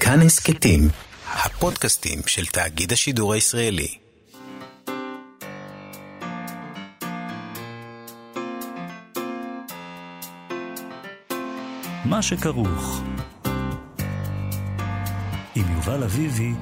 [0.00, 0.88] כאן הסכתים,
[1.26, 3.98] הפודקאסטים של תאגיד השידור הישראלי.
[12.04, 13.02] מה שכרוך
[15.54, 16.52] עם יובל אביבי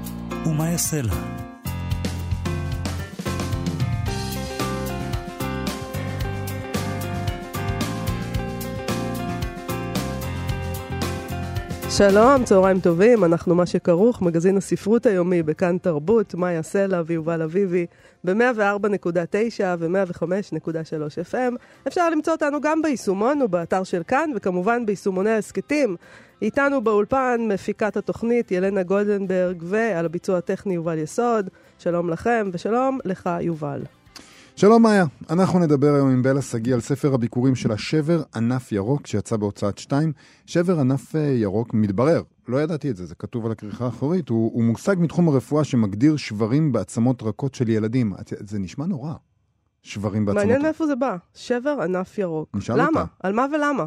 [0.46, 1.43] ומה יעשה לה.
[11.98, 17.86] שלום, צהריים טובים, אנחנו מה שכרוך, מגזין הספרות היומי בכאן תרבות, מאיה סלע ויובל אביבי
[18.24, 21.54] ב-104.9 ו-105.3 FM.
[21.88, 25.96] אפשר למצוא אותנו גם ביישומון ובאתר של כאן, וכמובן ביישומוני ההסכתים.
[26.42, 31.50] איתנו באולפן מפיקת התוכנית ילנה גולדנברג, ועל הביצוע הטכני יובל יסוד.
[31.78, 33.80] שלום לכם, ושלום לך, יובל.
[34.56, 39.06] שלום מאיה, אנחנו נדבר היום עם בלה שגיא על ספר הביקורים של השבר ענף ירוק
[39.06, 40.12] שיצא בהוצאת שתיים.
[40.46, 44.50] שבר ענף אה, ירוק, מתברר, לא ידעתי את זה, זה כתוב על הכריכה האחורית, הוא,
[44.54, 48.12] הוא מושג מתחום הרפואה שמגדיר שברים בעצמות רכות של ילדים.
[48.40, 49.12] זה נשמע נורא,
[49.82, 50.44] שברים בעצמות.
[50.44, 52.48] מעניין מאיפה זה בא, שבר ענף ירוק.
[52.54, 52.86] נשאל למה?
[52.86, 53.04] אותה.
[53.22, 53.84] על מה ולמה?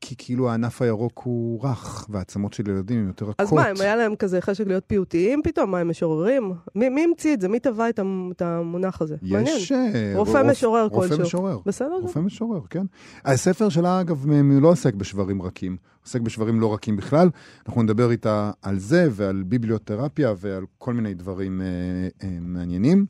[0.00, 3.40] כי כאילו הענף הירוק הוא רך, והעצמות של ילדים הן יותר רכות.
[3.40, 5.70] אז מה, הם היה להם כזה חשק להיות פיוטיים פתאום?
[5.70, 6.52] מה, הם משוררים?
[6.74, 7.48] מי, מי המציא את זה?
[7.48, 9.16] מי טבע את, המ, את המונח הזה?
[9.22, 9.56] מעניין.
[9.56, 9.72] יש...
[9.72, 11.22] אה, רופא רופ- משורר רופא כלשהו.
[11.24, 11.58] משורר.
[11.66, 11.98] בסדר?
[12.02, 12.86] רופא משורר, כן.
[13.24, 14.26] הספר שלה, אגב,
[14.60, 17.30] לא עוסק בשברים רכים, עוסק בשברים לא רכים בכלל.
[17.68, 21.66] אנחנו נדבר איתה על זה ועל ביבליותרפיה ועל כל מיני דברים אה,
[22.28, 23.06] אה, מעניינים.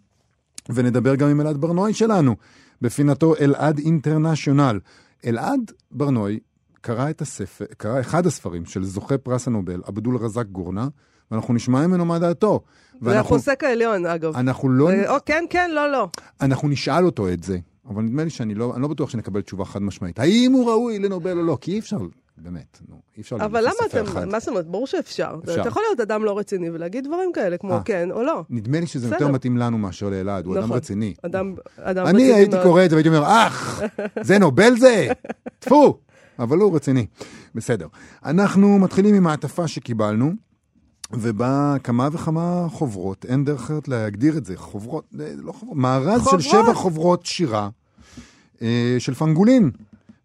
[0.75, 2.37] ונדבר גם עם אלעד ברנועי שלנו,
[2.83, 4.81] בפינתו אלעד אינטרנשיונל.
[5.27, 6.39] אלעד ברנועי
[6.81, 10.89] קרא את הספר, קרא אחד הספרים של זוכה פרס הנובל, עבדול רזק גורנה,
[11.31, 12.61] ואנחנו נשמע ממנו מה דעתו.
[13.01, 14.37] זה הפוסק העליון, אגב.
[14.37, 14.91] אנחנו לא...
[14.91, 16.09] אה, או, כן, כן, לא, לא.
[16.41, 19.65] אנחנו נשאל אותו את זה, אבל נדמה לי שאני לא, אני לא בטוח שנקבל תשובה
[19.65, 20.19] חד משמעית.
[20.19, 21.59] האם הוא ראוי לנובל או לא?
[21.61, 21.99] כי אי אפשר,
[22.37, 24.25] באמת, נו, אי אפשר אבל למה אתם, אחד.
[24.25, 24.67] מה זאת אומרת?
[24.67, 25.35] ברור שאפשר.
[25.45, 25.61] אפשר.
[25.61, 27.83] אתה יכול להיות אדם לא רציני ולהגיד דברים כאלה, כמו אה.
[27.85, 28.45] כן או לא.
[28.51, 29.29] נדמה לי שזה יותר בסדר.
[29.29, 30.77] מתאים לנו מאשר לאלעד, הוא אדם נכון.
[30.77, 31.15] רציני.
[31.23, 32.67] אדם, אדם רציני אני הייתי מאוד.
[32.67, 33.83] קורא את זה והייתי אומר, אך,
[34.21, 35.09] זה נובל זה?
[35.59, 35.99] טפו!
[36.39, 37.07] אבל הוא רציני.
[37.55, 37.87] בסדר.
[38.25, 40.33] אנחנו מתחילים עם העטפה שקיבלנו,
[41.13, 46.21] ובה כמה וכמה חוברות, אין דרך אחרת להגדיר את זה, חוברות, אה, לא חוברות, מארז
[46.21, 46.43] של חוברות.
[46.43, 47.69] שבע חוברות שירה
[48.63, 49.71] אה, של פנגולין.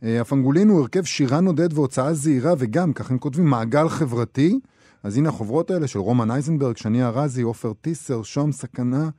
[0.03, 4.59] אה, הפנגולין הוא הרכב שירה נודד והוצאה זעירה, וגם, כך הם כותבים, מעגל חברתי.
[5.03, 9.09] אז הנה החוברות האלה של רומן אייזנברג, שני ארזי, עופר טיסר, שוהם סכנה.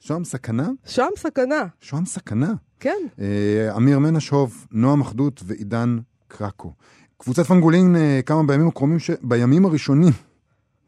[0.00, 0.70] שוהם סכנה?
[0.84, 2.52] שם סכנה, שוהם סכנה.
[2.80, 2.98] כן.
[3.20, 5.98] אה, אמיר מנשהוב, נועם אחדות ועידן
[6.28, 6.72] קרקו.
[7.18, 9.10] קבוצת פנגולין אה, קמה בימים הקרובים, ש...
[9.22, 10.12] בימים הראשונים,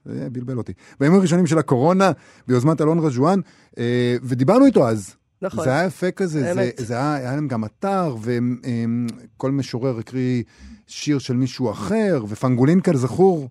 [0.05, 2.13] זה בלבל אותי, בימים הראשונים של הקורונה,
[2.49, 3.41] ביוזמת אלון רג'ואן,
[3.79, 5.15] אה, ודיברנו איתו אז.
[5.43, 5.65] נכון.
[5.65, 6.71] זה היה יפה כזה, זה.
[6.77, 8.17] זה היה, היה להם גם אתר,
[9.37, 10.43] וכל משורר הקריא
[10.87, 13.49] שיר של מישהו אחר, ופנגולין כזכור,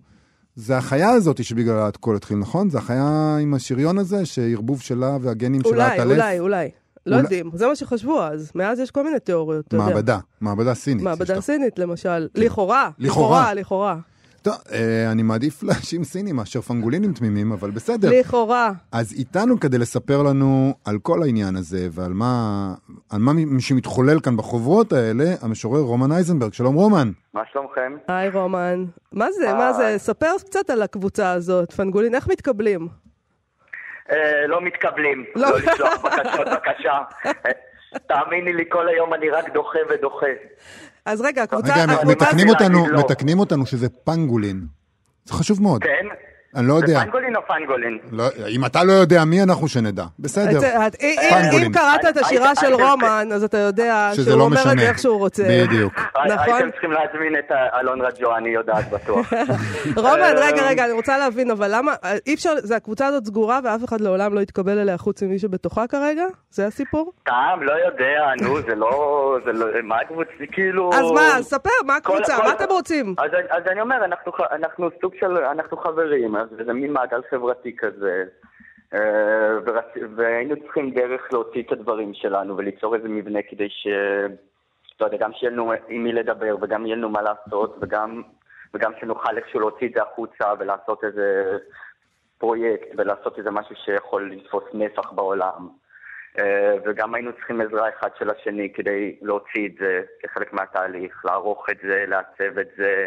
[0.56, 2.70] זה החיה הזאת שבגללה הכל התחיל, נכון?
[2.70, 6.12] זה החיה עם השריון הזה, שערבוב שלה והגנים שלה אולי, עטלף.
[6.12, 6.70] אולי, אולי.
[7.08, 8.52] לא אולי- יודעים, זה מה שחשבו אז.
[8.56, 9.86] מאז יש כל מיני תיאוריות, אתה יודע.
[9.88, 11.04] מעבדה, מעבדה סינית.
[11.04, 11.42] מעבדה.
[11.42, 12.28] סינית, למשל.
[12.36, 12.90] לכאורה.
[13.00, 13.00] לכאורה.
[13.00, 13.96] לכאורה, לכאורה.
[14.42, 18.10] טוב, אה, אני מעדיף להאשים סינים מאשר פנגולינים תמימים, אבל בסדר.
[18.20, 18.72] לכאורה.
[18.92, 22.74] אז איתנו כדי לספר לנו על כל העניין הזה ועל מה,
[23.10, 26.54] על מה שמתחולל כאן בחוברות האלה, המשורר רומן אייזנברג.
[26.54, 27.12] שלום רומן.
[27.34, 27.94] מה שלומכם?
[28.08, 28.86] היי רומן.
[29.12, 29.54] מה זה, היי.
[29.58, 29.96] מה זה?
[29.98, 32.88] ספר קצת על הקבוצה הזאת, פנגולין, איך מתקבלים?
[34.12, 35.50] אה, לא מתקבלים, לא.
[35.50, 36.98] לא לשלוח בקשות, בבקשה.
[38.08, 40.26] תאמיני לי, כל היום אני רק דוחה ודוחה.
[41.06, 41.74] אז רגע, הקבוצה...
[41.74, 41.94] רגע,
[42.70, 43.00] לא.
[43.00, 44.62] מתקנים אותנו שזה פנגולין.
[45.26, 45.84] זה חשוב מאוד.
[45.84, 46.08] כן?
[46.58, 47.00] אני לא זה יודע.
[47.04, 47.98] פנגולין או פנגולין?
[48.12, 50.04] לא, אם אתה לא יודע מי אנחנו שנדע.
[50.20, 50.58] בסדר.
[50.88, 51.66] את- אם- פנגולין.
[51.66, 54.80] אם קראת את השירה של רומן, אז אתה יודע שהוא לא אומר את.
[54.80, 55.44] זה איך שהוא רוצה.
[55.68, 55.94] בדיוק.
[56.00, 56.32] נכון?
[56.54, 59.34] הייתם צריכים להזמין את אה, אלון רג'ו, אני יודעת בטוח.
[59.96, 61.92] רומן, אה, רגע, רגע, אני רוצה להבין, אבל למה,
[62.28, 65.88] אי אפשר, זה הקבוצה הזאת סגורה ואף אחד לעולם לא יתקבל אליה חוץ ממי שבתוכה
[65.88, 66.26] כרגע?
[66.52, 67.12] זה הסיפור?
[67.22, 68.94] סתם, לא יודע, נו, זה לא...
[69.46, 69.66] זה לא...
[69.84, 70.90] מה הקבוצה, כאילו...
[70.94, 73.16] אז מה, ספר, מה הקבוצה, מה אתם רוצים?
[73.18, 73.96] אז, אז אני אומר,
[74.52, 78.26] אנחנו סוג של, אנחנו חברים, אז זה מין מעגל חברתי כזה.
[78.94, 79.86] אה, ורצ,
[80.16, 83.88] והיינו צריכים דרך להוציא את הדברים שלנו וליצור איזה מבנה כדי ש...
[85.00, 88.22] לא יודע, גם שיהיה לנו עם מי לדבר וגם יהיה לנו מה לעשות וגם,
[88.74, 91.58] וגם שנוכל איכשהו להוציא את זה החוצה ולעשות איזה
[92.38, 95.70] פרויקט ולעשות איזה משהו שיכול לתפוס נפח בעולם.
[96.40, 101.66] אה, וגם היינו צריכים עזרה אחד של השני כדי להוציא את זה כחלק מהתהליך, לערוך
[101.72, 103.06] את זה, לעצב את זה,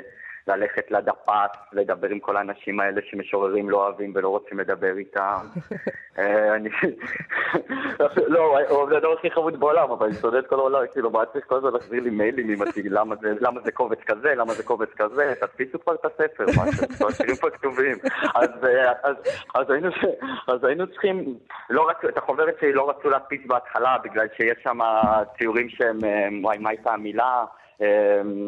[0.48, 5.38] ללכת לדפ"ס, לדבר עם כל האנשים האלה שמשוררים לא אוהבים ולא רוצים לדבר איתם.
[6.18, 6.56] אה.
[8.26, 11.56] לא, הוא הדבר הכי חמוד בעולם, אבל אני את כל העולם, כאילו, מה צריך כל
[11.56, 12.82] הזמן להחזיר לי מיילים עם אותי,
[13.40, 17.36] למה זה קובץ כזה, למה זה קובץ כזה, תדפיסו כבר את הספר, מה משהו, השירים
[17.36, 17.96] פה כתובים.
[18.36, 18.92] אה,
[20.48, 21.34] אז היינו צריכים,
[21.70, 24.78] לא את החוברת שלי לא רצו להדפיס בהתחלה, בגלל שיש שם
[25.38, 27.44] ציורים שהם, אה, וואי, מה הייתה המילה?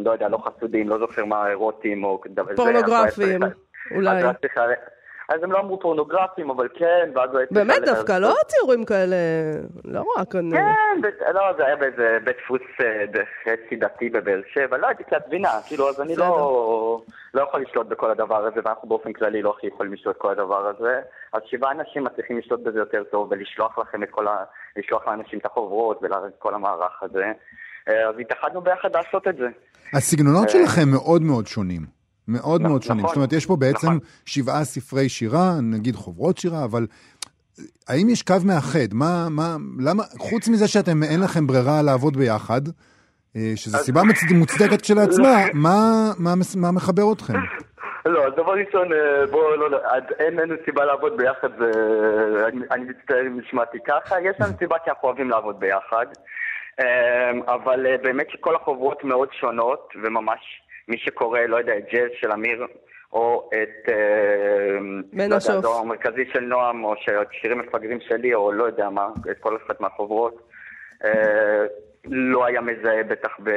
[0.05, 2.21] לא יודע, לא חסודים, לא זוכר מה, אירוטים או...
[2.57, 3.41] פורנוגרפיים,
[3.95, 4.23] אולי.
[5.29, 7.31] אז הם לא אמרו פורנוגרפיים, אבל כן, ואז...
[7.51, 9.17] באמת, דווקא לא ציורים כאלה,
[9.85, 10.51] לא רואה כאן...
[10.51, 13.05] כן, לא, זה היה באיזה בית דפוס אה,
[13.45, 17.03] חצי דתי בבאר שבע, לא הייתי קצת בינה, כאילו, אז אני לא,
[17.35, 20.67] לא יכול לשלוט בכל הדבר הזה, ואנחנו באופן כללי לא הכי יכולים לשלוט בכל הדבר
[20.67, 21.01] הזה.
[21.33, 24.45] אז שבעה אנשים מצליחים לשלוט בזה יותר טוב, ולשלוח לכם את כל ה...
[24.77, 27.33] לשלוח לאנשים את החוברות וכל המערך הזה.
[27.89, 29.47] אה, אז התאחדנו ביחד לעשות את זה.
[29.93, 31.83] הסגנונות אה, שלכם מאוד מאוד שונים.
[32.29, 32.83] מאוד מאוד נכון.
[32.83, 33.07] שונים.
[33.07, 33.99] זאת אומרת, יש פה בעצם נכון.
[34.27, 36.87] שבעה ספרי שירה, נגיד חוברות שירה, אבל
[37.89, 38.95] האם יש קו מאחד?
[38.95, 42.61] מה, מה, למה, חוץ מזה שאתם, אין לכם ברירה לעבוד ביחד,
[43.37, 44.03] אה, שזו סיבה
[44.35, 47.35] מוצדקת כשלעצמה, מה, מה, מה מחבר אתכם?
[48.07, 48.89] לא, אז דבר ראשון,
[49.31, 49.79] בואו לא,
[50.19, 51.49] אין לנו סיבה לעבוד ביחד,
[52.71, 56.07] אני מצטער אם נשמעתי ככה, יש לנו סיבה כי אנחנו אוהבים לעבוד ביחד,
[57.47, 62.67] אבל באמת שכל החוברות מאוד שונות, וממש מי שקורא, לא יודע, את ג'אז של אמיר,
[63.13, 63.89] או את...
[63.89, 64.79] אה,
[65.13, 65.65] בן לא השוף.
[65.65, 66.95] או המרכזי של נועם, או
[67.33, 70.49] שירים מפגרים שלי, או לא יודע מה, את כל אחת מהחוברות,
[71.05, 71.65] אה,
[72.05, 73.51] לא היה מזהה בטח ב...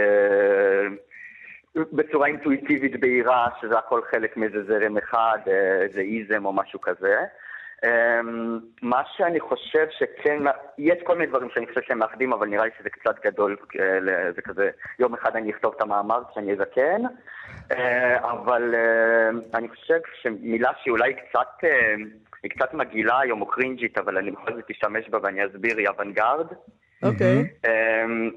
[1.76, 7.16] בצורה אינטואיטיבית בהירה, שזה הכל חלק מאיזה זרם אחד, אה, איזה איזם או משהו כזה.
[7.84, 7.88] Um,
[8.82, 10.44] מה שאני חושב שכן,
[10.78, 13.58] יש כל מיני דברים שאני חושב שהם מאחדים, אבל נראה לי שזה קצת גדול,
[14.36, 14.70] זה כזה,
[15.00, 17.02] יום אחד אני אכתוב את המאמר כשאני אזקן,
[17.72, 17.76] uh,
[18.22, 21.70] אבל uh, אני חושב שמילה שהיא אולי קצת,
[22.44, 25.88] היא קצת מגעילה היום או קרינג'ית, אבל אני בכל זאת אשתמש בה ואני אסביר, היא
[25.88, 26.48] אוונגרד.
[27.04, 27.42] אוקיי.
[27.42, 27.66] Okay.
[27.66, 28.36] Um,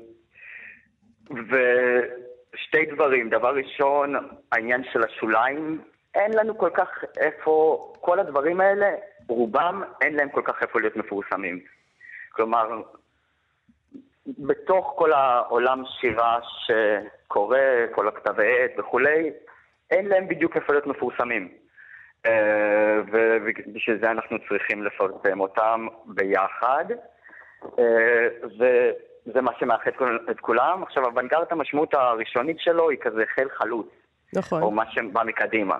[1.30, 4.14] ושתי דברים, דבר ראשון,
[4.52, 5.80] העניין של השוליים,
[6.14, 8.86] אין לנו כל כך איפה, כל הדברים האלה,
[9.28, 11.60] רובם אין להם כל כך איפה להיות מפורסמים.
[12.30, 12.82] כלומר,
[14.26, 19.30] בתוך כל העולם שירה שקורה, כל הכתבי עת וכולי,
[19.90, 21.48] אין להם בדיוק איפה להיות מפורסמים.
[22.26, 26.84] אה, ובשביל זה אנחנו צריכים לפרסם אותם ביחד.
[27.78, 28.28] אה,
[28.58, 29.90] וזה מה שמאחד
[30.30, 30.82] את כולם.
[30.82, 33.86] עכשיו, אוונגרד, המשמעות הראשונית שלו היא כזה חיל חלוץ.
[34.32, 34.62] נכון.
[34.62, 35.78] או מה שבא מקדימה.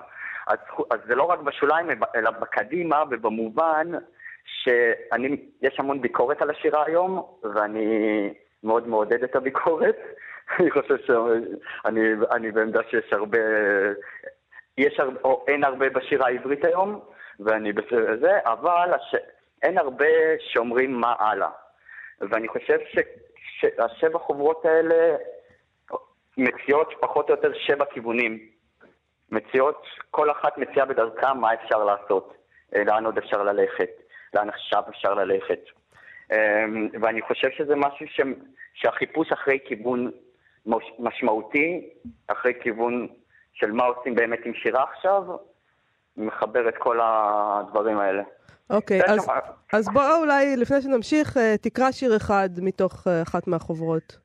[0.49, 0.57] אז,
[0.91, 3.87] אז זה לא רק בשוליים, אלא בקדימה, ובמובן
[4.45, 9.97] שיש המון ביקורת על השירה היום, ואני מאוד מעודד את הביקורת.
[10.59, 12.01] אני חושב שאני
[12.31, 13.39] אני בעמדה שיש הרבה,
[14.77, 16.99] יש הרבה, או אין הרבה בשירה העברית היום,
[17.39, 19.15] ואני בסדר זה, אבל הש,
[19.63, 20.05] אין הרבה
[20.39, 21.49] שאומרים מה הלאה.
[22.21, 22.77] ואני חושב
[23.59, 25.15] שהשבע חוברות האלה
[26.37, 28.58] מציעות פחות או יותר שבע כיוונים.
[29.31, 32.33] מציעות, כל אחת מציעה בדרכה מה אפשר לעשות,
[32.75, 33.89] אה, לאן עוד אפשר ללכת,
[34.33, 35.59] לאן עכשיו אפשר ללכת.
[36.31, 38.21] אמ, ואני חושב שזה משהו ש...
[38.73, 40.11] שהחיפוש אחרי כיוון
[40.99, 41.89] משמעותי,
[42.27, 43.07] אחרי כיוון
[43.53, 45.23] של מה עושים באמת עם שירה עכשיו,
[46.17, 48.23] מחבר את כל הדברים האלה.
[48.69, 49.27] אוקיי, okay, אז.
[49.73, 54.17] אז בוא אולי, לפני שנמשיך, אה, תקרא שיר אחד מתוך אה, אחת מהחוברות.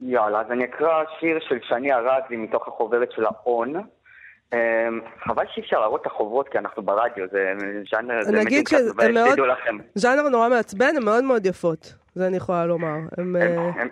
[0.00, 3.74] יאללה, אז אני אקרא שיר של שני ארזי מתוך החוברת של ההון.
[4.52, 7.52] אמ, חבל שאי אפשר להראות את החוברות כי אנחנו ברדיו, זה
[7.92, 9.38] ז'אנר, זה נגיד שזה מאוד,
[9.94, 12.96] ז'אנר נורא מעצבן, הן מאוד מאוד יפות, זה אני יכולה לומר.
[13.18, 13.84] הם, אה,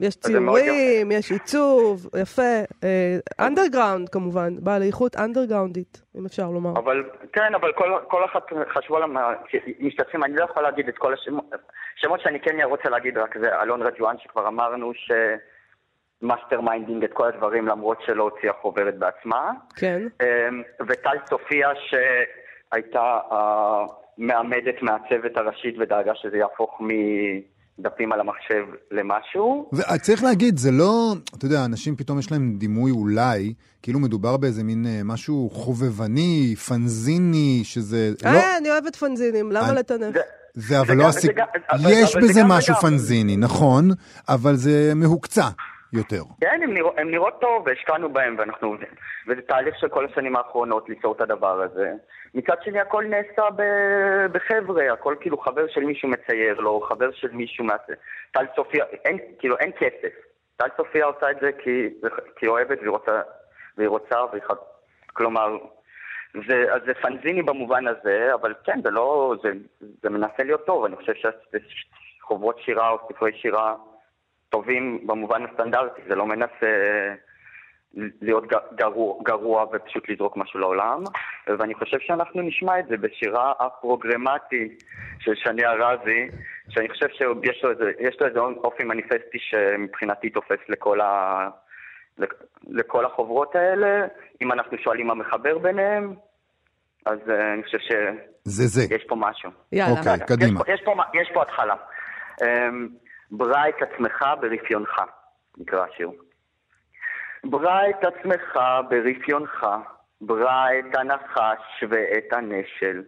[0.00, 2.42] יש ציורים, יש עיצוב, יפה.
[3.40, 6.72] אנדרגראונד אה, כמובן, בעל איכות אנדרגראונדית, אם אפשר לומר.
[6.78, 8.42] אבל, כן, אבל כל, כל אחת
[8.74, 11.44] חשבו על המשתתפים, אני לא יכול להגיד את כל השמות,
[11.96, 15.12] שמות שאני כן רוצה להגיד, רק זה אלון רג'ואן, שכבר אמרנו ש...
[16.24, 19.50] masterminding את כל הדברים למרות שלא הוציאה חוברת בעצמה.
[19.76, 20.02] כן.
[20.22, 29.70] אמ, וטל סופיה שהייתה המעמדת מהצוות הראשית ודאגה שזה יהפוך מדפים על המחשב למשהו.
[29.72, 34.64] וצריך להגיד, זה לא, אתה יודע, אנשים פתאום יש להם דימוי אולי, כאילו מדובר באיזה
[34.64, 38.38] מין אה, משהו חובבני, פנזיני, שזה אה, לא...
[38.38, 40.16] אה, אני אוהבת פנזינים, למה לטנף?
[40.54, 41.44] זה אבל לא הסיפור.
[41.90, 43.90] יש בזה משהו פנזיני, נכון,
[44.28, 45.48] אבל זה מהוקצע.
[45.94, 46.22] יותר.
[46.40, 48.88] כן, הן נרא, נראות טוב והשקענו בהן ואנחנו עובדים.
[49.26, 51.92] וזה תהליך של כל השנים האחרונות ליצור את הדבר הזה.
[52.34, 53.42] מצד שני הכל נעשה
[54.32, 57.74] בחבר'ה, הכל כאילו חבר של מישהו מצייר לו, חבר של מישהו מה...
[58.32, 60.14] טל סופיה, אין, כאילו אין כסף.
[60.56, 61.88] טל סופיה עושה את זה כי
[62.40, 63.20] היא אוהבת והיא רוצה
[63.78, 64.50] והיא רוצה, והיא ח...
[65.12, 65.58] כלומר,
[66.48, 69.48] זה, אז זה פנזיני במובן הזה, אבל כן, זה לא, זה,
[70.02, 71.12] זה מנסה להיות טוב, אני חושב
[72.20, 73.74] שחוברות שירה או ספרי שירה
[74.54, 76.72] טובים במובן הסטנדרטי, זה לא מנסה
[77.94, 78.44] להיות
[78.74, 81.02] גרוע, גרוע ופשוט לזרוק משהו לעולם,
[81.58, 84.68] ואני חושב שאנחנו נשמע את זה בשירה הפרוגרמטי
[85.20, 86.28] של שני ארזי,
[86.68, 87.84] שאני חושב שיש לו איזה,
[88.20, 91.48] לו איזה אופי מניפסטי שמבחינתי תופס לכל, ה,
[92.66, 94.06] לכל החוברות האלה.
[94.42, 96.14] אם אנחנו שואלים מה מחבר ביניהם,
[97.06, 99.50] אז uh, אני חושב שיש פה משהו.
[99.72, 99.98] יאללה.
[99.98, 100.60] אוקיי, okay, קדימה.
[100.60, 101.76] יש פה, יש, פה, יש פה התחלה.
[103.30, 105.02] ברא את עצמך ברפיונך,
[105.58, 106.10] נקרא השיר.
[107.44, 109.66] ברא את עצמך ברפיונך,
[110.20, 113.02] ברא את הנחש ואת הנשל.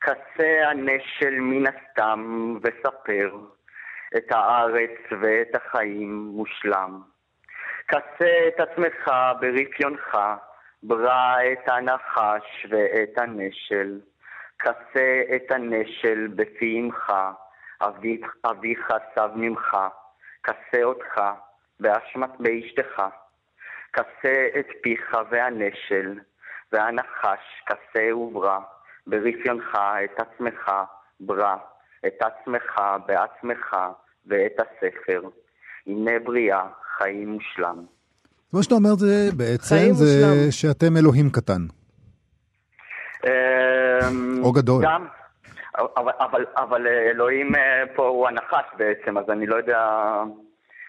[0.00, 3.36] כסה הנשל מן הסתם וספר
[4.16, 7.02] את הארץ ואת החיים מושלם.
[7.88, 10.18] כסה את עצמך ברפיונך,
[10.82, 14.00] ברא את הנחש ואת הנשל.
[14.58, 17.12] כסה את הנשל בפימך,
[18.44, 19.76] אביך סב ממך.
[20.42, 21.20] כסה אותך
[21.80, 23.02] באשמת באשתך.
[23.92, 26.18] כסה את פיך והנשל,
[26.72, 28.58] והנחש כסה וברא,
[29.06, 30.70] ברפיונך את עצמך
[31.20, 31.56] ברא,
[32.06, 33.76] את עצמך בעצמך
[34.26, 35.22] ואת הספר.
[35.86, 36.66] הנה בריאה,
[36.98, 37.84] חיים מושלם.
[38.52, 40.50] מה שאתה אומר זה בעצם, זה מושלם.
[40.50, 41.62] שאתם אלוהים קטן.
[43.26, 44.84] אמ, או גדול.
[44.84, 45.06] גם,
[45.78, 49.78] אבל, אבל, אבל אלוהים אה, פה הוא הנחש בעצם, אז אני לא יודע,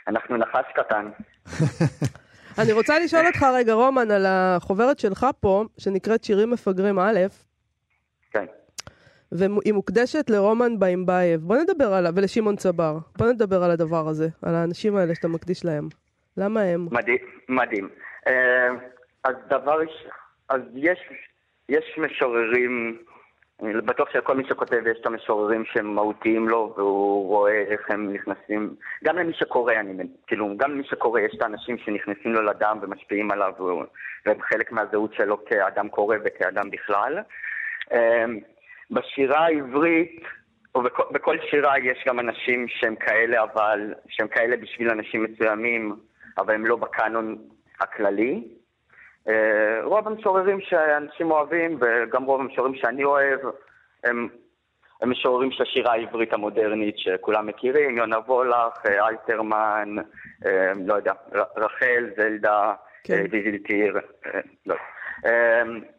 [0.08, 1.10] אנחנו נחש קטן.
[2.62, 7.19] אני רוצה לשאול אותך רגע, רומן, על החוברת שלך פה, שנקראת שירים מפגרים א',
[8.31, 8.46] כן.
[9.31, 11.41] והיא מוקדשת לרומן באימבאייב.
[11.41, 12.98] בוא נדבר עליו, ולשמעון צבר.
[13.17, 15.88] בוא נדבר על הדבר הזה, על האנשים האלה שאתה מקדיש להם.
[16.38, 16.88] למה הם?
[16.91, 17.17] מדהים,
[17.50, 17.89] מדהים.
[18.27, 18.69] אה,
[19.24, 19.79] אז דבר,
[20.50, 21.00] אז יש,
[21.69, 22.98] יש משוררים
[23.63, 28.13] אני בטוח שכל מי שכותב יש את המשוררים שהם מהותיים לו, והוא רואה איך הם
[28.13, 32.80] נכנסים, גם למי שקורא, אני כאילו, גם למי שקורא, יש את האנשים שנכנסים לו לדם
[32.82, 33.54] ומשפיעים עליו,
[34.25, 37.20] והם חלק מהזהות שלו כאדם קורא וכאדם בכלל.
[37.94, 38.39] אמ,
[38.92, 40.22] בשירה העברית,
[40.75, 45.96] או בכל, בכל שירה יש גם אנשים שהם כאלה, אבל, שהם כאלה בשביל אנשים מסוימים,
[46.38, 47.38] אבל הם לא בקאנון
[47.80, 48.44] הכללי.
[49.29, 53.39] אה, רוב המשוררים שאנשים אוהבים, וגם רוב המשוררים שאני אוהב,
[54.03, 54.27] הם,
[55.01, 59.95] הם משוררים של השירה העברית המודרנית שכולם מכירים, יונה וולך, אה, אלתרמן,
[60.45, 61.13] אה, לא יודע,
[61.57, 63.27] רחל, זלדה, כן.
[63.27, 64.00] דיזילטיר,
[64.65, 64.75] לא.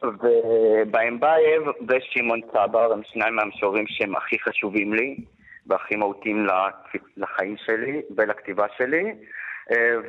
[0.03, 5.17] ובאמבייב ושמעון צבר הם שניים מהמשוררים שהם הכי חשובים לי
[5.67, 6.47] והכי מהותיים
[7.17, 9.15] לחיים שלי ולכתיבה שלי,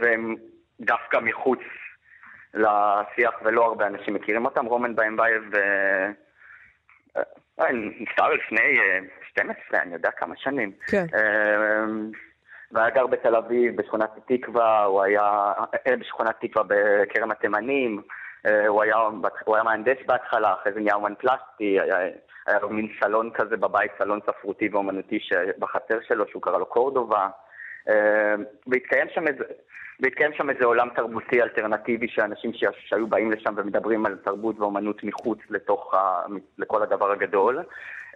[0.01, 0.35] והם
[0.81, 1.59] דווקא מחוץ
[2.53, 4.65] לשיח ולא הרבה אנשים מכירים אותם.
[4.65, 6.11] רומן באמבייב אה,
[7.59, 8.77] אה, נפטר לפני
[9.29, 10.71] 12, אה, אני יודע כמה שנים.
[10.87, 11.05] כן.
[12.71, 15.53] והיה גר בתל אביב, בשכונת התקווה, הוא היה
[15.99, 18.01] בשכונת תקווה בכרם התימנים,
[18.67, 18.95] הוא היה,
[19.45, 21.97] הוא היה מהנדס בהתחלה, אחרי זה נהיה אומן פלסטי, היה,
[22.47, 25.19] היה לו מין סלון כזה בבית, סלון ספרותי ואומנותי
[25.59, 27.29] בחצר שלו, שהוא קרא לו קורדובה.
[28.67, 29.43] והתקיים שם איזה...
[30.01, 32.51] והתקיים שם איזה עולם תרבותי אלטרנטיבי שאנשים
[32.85, 36.21] שהיו באים לשם ומדברים על תרבות ואומנות מחוץ לתוך ה...
[36.57, 37.59] לכל הדבר הגדול.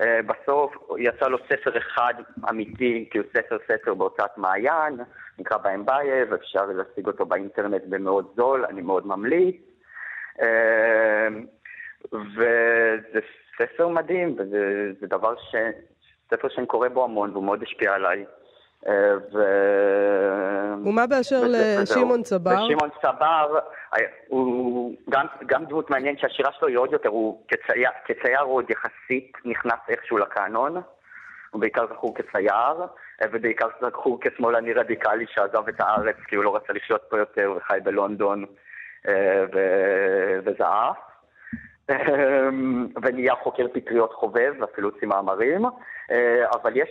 [0.02, 2.14] אה, בסוף יצא לו ספר אחד
[2.50, 5.00] אמיתי, כאילו ספר ספר בהוצאת מעיין,
[5.40, 9.56] נקרא באמבייב, אפשר להשיג אותו באינטרנט במאוד זול, אני מאוד ממליץ.
[10.42, 11.28] אה,
[12.14, 13.20] וזה
[13.58, 15.56] ספר מדהים, וזה דבר ש...
[16.34, 18.26] ספר שאני קורא בו המון והוא מאוד השפיע עליי.
[19.34, 19.38] ו...
[20.86, 22.66] ומה באשר לשמעון צבר?
[22.66, 23.60] ושמעון צבר
[24.28, 28.70] הוא גם, גם דמות מעניינת שהשירה שלו היא עוד יותר, הוא כצייר, כצייר הוא עוד
[28.70, 30.82] יחסית נכנס איכשהו לקאנון,
[31.52, 32.86] הוא בעיקר זכור כצייר,
[33.32, 37.80] ובעיקר זכור כשמאלני רדיקלי שעזב את הארץ כי הוא לא רצה לחיות פה יותר וחי
[37.84, 38.46] בלונדון
[39.54, 39.60] ו...
[40.46, 40.98] וזעף.
[43.04, 45.66] ונהיה חוקר פטריות חובב, אפילו הוציא מאמרים,
[46.54, 46.90] אבל יש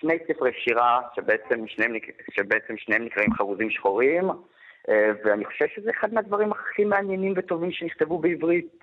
[0.00, 1.92] שני ספרי שירה שבעצם שניהם,
[2.30, 4.30] שבעצם שניהם נקראים חרוזים שחורים,
[4.88, 8.78] אה, ואני חושב שזה אחד מהדברים הכי מעניינים וטובים שנכתבו בעברית.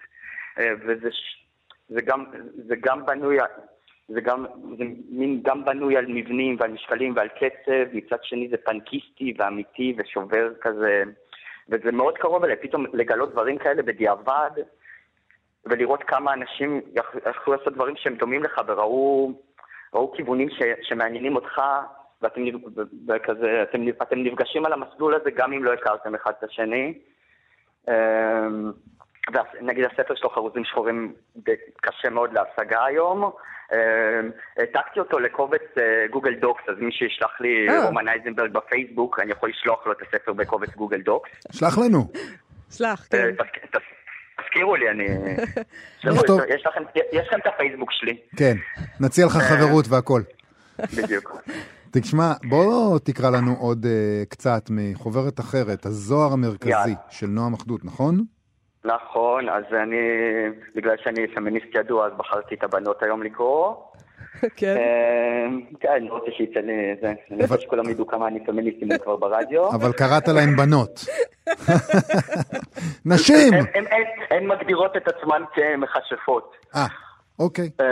[0.59, 1.09] אה, וזה
[1.89, 2.25] זה גם,
[2.67, 3.37] זה גם בנוי,
[4.07, 4.45] זה גם,
[4.77, 9.95] זה מין גם בנוי על מבנים ועל משקלים ועל קצב, מצד שני זה פנקיסטי ואמיתי
[9.97, 11.03] ושובר כזה,
[11.69, 14.51] וזה מאוד קרוב אליי, פתאום לגלות דברים כאלה בדיעבד,
[15.65, 16.81] ולראות כמה אנשים
[17.29, 19.31] יכלו לעשות דברים שהם דומים לך וראו
[19.93, 21.61] ראו כיוונים ש, שמעניינים אותך,
[22.21, 22.41] ואתם
[23.07, 26.93] וכזה, אתם, אתם נפגשים על המסלול הזה גם אם לא הכרתם אחד את השני.
[27.87, 28.71] אמ,
[29.61, 31.13] נגיד הספר שלו חרוזים שחורים
[31.81, 33.31] קשה מאוד להשגה היום.
[33.73, 35.61] אמ, העתקתי אותו לקובץ
[36.11, 37.85] Google Docs, אז מי שישלח לי אה.
[37.85, 41.29] רומן אייזנברג בפייסבוק, אני יכול לשלוח לו את הספר בקובץ Google Docs.
[41.51, 41.99] שלח לנו.
[42.71, 43.35] שלח, כן.
[44.39, 45.05] אה, תזכ- תז- תזכירו לי, אני...
[46.15, 46.41] נכתוב.
[46.49, 48.55] יש לכם- יש לכם את הפייסבוק שלי, כן,
[48.99, 50.21] נציע לך חברות והכל.
[50.97, 51.41] בדיוק.
[51.91, 53.89] תשמע, בוא תקרא לנו עוד אה,
[54.29, 56.93] קצת מחוברת אחרת, הזוהר המרכזי יאללה.
[57.09, 58.23] של נועם אחדות, נכון?
[58.85, 59.95] נכון, אז אני,
[60.75, 63.73] בגלל שאני פמיניסט ידוע, אז בחרתי את הבנות היום לקרוא.
[64.55, 64.75] כן.
[64.77, 65.45] אה,
[65.79, 67.13] כן, אני לא רוצה שיצא לי זה.
[67.31, 69.69] אני רוצה שכולם ידעו כמה אני פמיניסטים כבר ברדיו.
[69.69, 71.05] אבל קראת להן בנות.
[73.05, 73.53] נשים!
[74.29, 76.55] הן- מגדירות את עצמן כמכשפות.
[76.75, 76.85] אה,
[77.39, 77.69] אוקיי.
[77.79, 77.85] אה,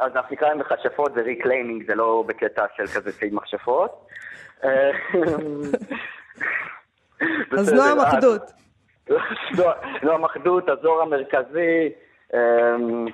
[0.00, 4.06] אז אנחנו נקרא להן מכשפות, זה reclaiming, זה לא בקטע של כזה ציד מכשפות.
[4.64, 4.90] אה,
[7.58, 8.42] אז נועם אחדות.
[9.10, 11.92] נועם- נועם אחדות, הזוהר המרכזי.
[12.34, 13.06] אמ,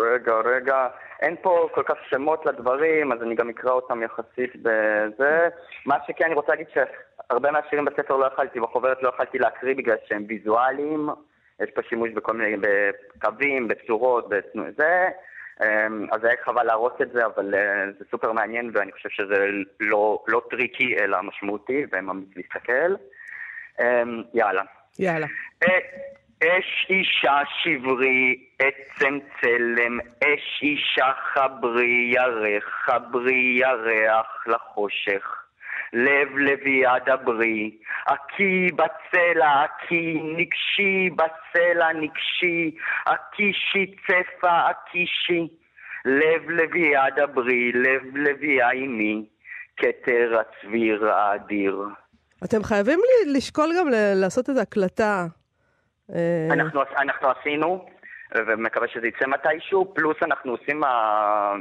[0.00, 0.88] רגע, רגע.
[1.20, 5.48] אין פה כל כך שמות לדברים, אז אני גם אקרא אותם יחסית בזה.
[5.86, 9.96] מה שכן, אני רוצה להגיד שהרבה מהשירים בספר לא יכלתי, בחוברת לא יכלתי להקריא בגלל
[10.08, 11.08] שהם ויזואליים.
[11.60, 15.08] יש פה שימוש בכל מיני, בקווים, בצורות, בזה.
[15.62, 19.46] אמ, אז היה חבל להראות את זה, אבל אה, זה סופר מעניין, ואני חושב שזה
[19.80, 22.94] לא, לא טריקי, אלא משמעותי, וממליץ להסתכל.
[23.80, 24.62] אמ, יאללה.
[24.98, 25.26] יאללה.
[26.44, 35.42] אש אישה שברי, עצם צלם, אש אישה חברי ירך, חברי ירח לחושך.
[35.92, 37.70] לב לביאה דברי,
[38.06, 42.76] עקי בצלע עקי, נגשי בצלע נגשי,
[43.06, 45.48] עקישי צפה עקישי.
[46.04, 49.24] לב לביאה דברי, לב לביאה עימי,
[49.76, 51.82] כתר הצביר האדיר.
[52.44, 55.26] אתם חייבים לשקול גם לעשות איזו הקלטה.
[56.14, 57.86] אה, אנחנו, אנחנו עשינו,
[58.46, 61.54] ומקווה שזה יצא מתישהו, פלוס אנחנו עושים, ה-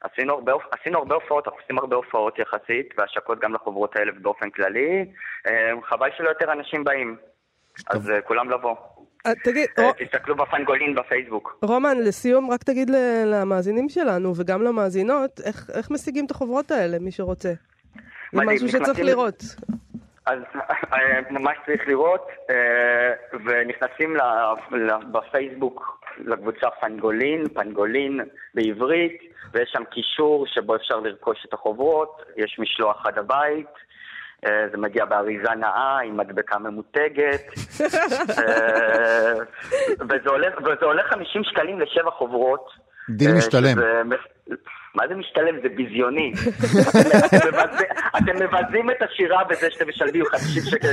[0.00, 4.50] עשינו הרבה, עשינו הרבה הופעות, אנחנו עושים הרבה הופעות יחסית, והשקות גם לחוברות האלה באופן
[4.50, 5.04] כללי.
[5.46, 7.16] אה, חבל שלא יותר אנשים באים,
[7.90, 8.74] אז אה, כולם לבוא.
[9.26, 11.58] אה, תגיד, אה, תסתכלו בפנגולין בפייסבוק.
[11.62, 12.90] רומן, לסיום, רק תגיד
[13.26, 17.52] למאזינים שלנו וגם למאזינות, איך, איך משיגים את החוברות האלה, מי שרוצה?
[18.32, 19.42] זה משהו שצריך לראות.
[20.26, 20.38] אז
[20.92, 23.12] אה, ממש צריך לראות, אה,
[23.44, 24.16] ונכנסים
[25.12, 28.20] בפייסבוק לקבוצה פנגולין, פנגולין
[28.54, 33.68] בעברית, ויש שם קישור שבו אפשר לרכוש את החוברות, יש משלוח עד הבית.
[34.46, 37.42] אה, זה מגיע באריזה נאה עם מדבקה ממותגת,
[40.00, 42.81] וזה עולה 50 שקלים לשבע חוברות.
[43.10, 43.78] דיל אה, משתלם.
[44.94, 45.54] מה זה משתלם?
[45.62, 46.32] זה ביזיוני.
[48.18, 50.88] אתם מבזים- את השירה בזה שאתם משלמים 50 שקל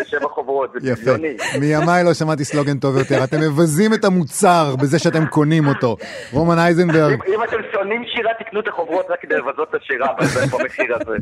[0.00, 0.94] לשבע חוברות, זה יפה.
[0.94, 1.36] ביזיוני.
[1.60, 3.24] מימיי לא שמעתי סלוגן טוב יותר.
[3.24, 5.96] אתם מבזים את המוצר בזה שאתם קונים אותו.
[6.32, 10.08] רומן אייזנברג, אם אתם שונאים שירה, תקנו את החוברות רק כדי לבזות את השירה
[10.52, 11.16] במחיר הזה.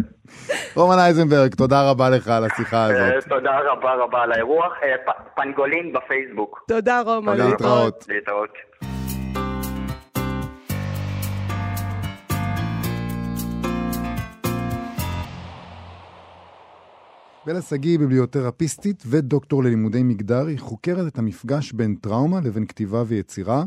[0.75, 2.85] רומן אייזנברג, תודה רבה לך על השיחה אה,
[3.17, 3.29] הזאת.
[3.29, 4.73] תודה רבה רבה על האירוח.
[4.83, 6.65] אה, פנגולין בפייסבוק.
[6.69, 7.37] תודה, רומן.
[7.37, 8.05] להתראות.
[8.09, 8.51] להתראות.
[17.47, 23.05] בלה שגיא היא ביבליותרפיסטית ודוקטור ללימודי מגדר, היא חוקרת את המפגש בין טראומה לבין כתיבה
[23.07, 23.65] ויצירה,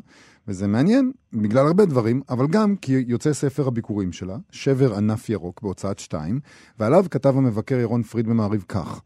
[0.48, 5.62] וזה מעניין בגלל הרבה דברים, אבל גם כי יוצא ספר הביקורים שלה, שבר ענף ירוק
[5.62, 6.40] בהוצאת שתיים,
[6.80, 9.02] ועליו כתב המבקר ירון פריד במעריב כך: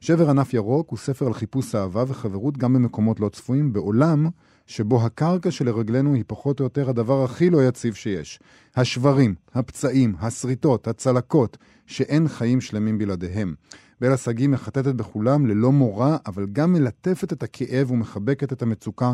[0.00, 4.26] שבר ענף ירוק הוא ספר על חיפוש אהבה וחברות גם במקומות לא צפויים, בעולם
[4.66, 8.40] שבו הקרקע שלרגלינו היא פחות או יותר הדבר הכי לא יציב שיש.
[8.76, 13.54] השברים, הפצעים, השריטות, הצלקות, שאין חיים שלמים בלעדיהם.
[14.00, 19.12] בלה שגיא מחטטת בכולם ללא מורא, אבל גם מלטפת את הכאב ומחבקת את המצוקה,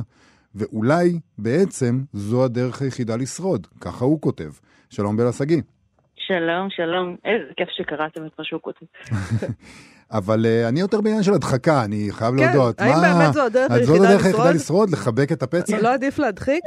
[0.54, 4.50] ואולי בעצם זו הדרך היחידה לשרוד, ככה הוא כותב.
[4.90, 5.62] שלום בלה שגיא.
[6.16, 7.16] שלום, שלום.
[7.24, 8.86] איזה כיף שקראתם את מה שהוא כותב.
[10.18, 12.80] אבל uh, אני יותר בעניין של הדחקה, אני חייב כן, להודות.
[12.80, 14.36] האם באמת זו הדרך היחידה הדרך לשרוד?
[14.36, 14.90] היחידה לשרוד?
[14.90, 15.80] לחבק את הפצע?
[15.80, 16.64] לא עדיף להדחיק?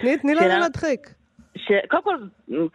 [0.00, 1.15] תני תני לנו להדחיק.
[1.56, 1.72] ש...
[1.88, 2.16] קודם כל,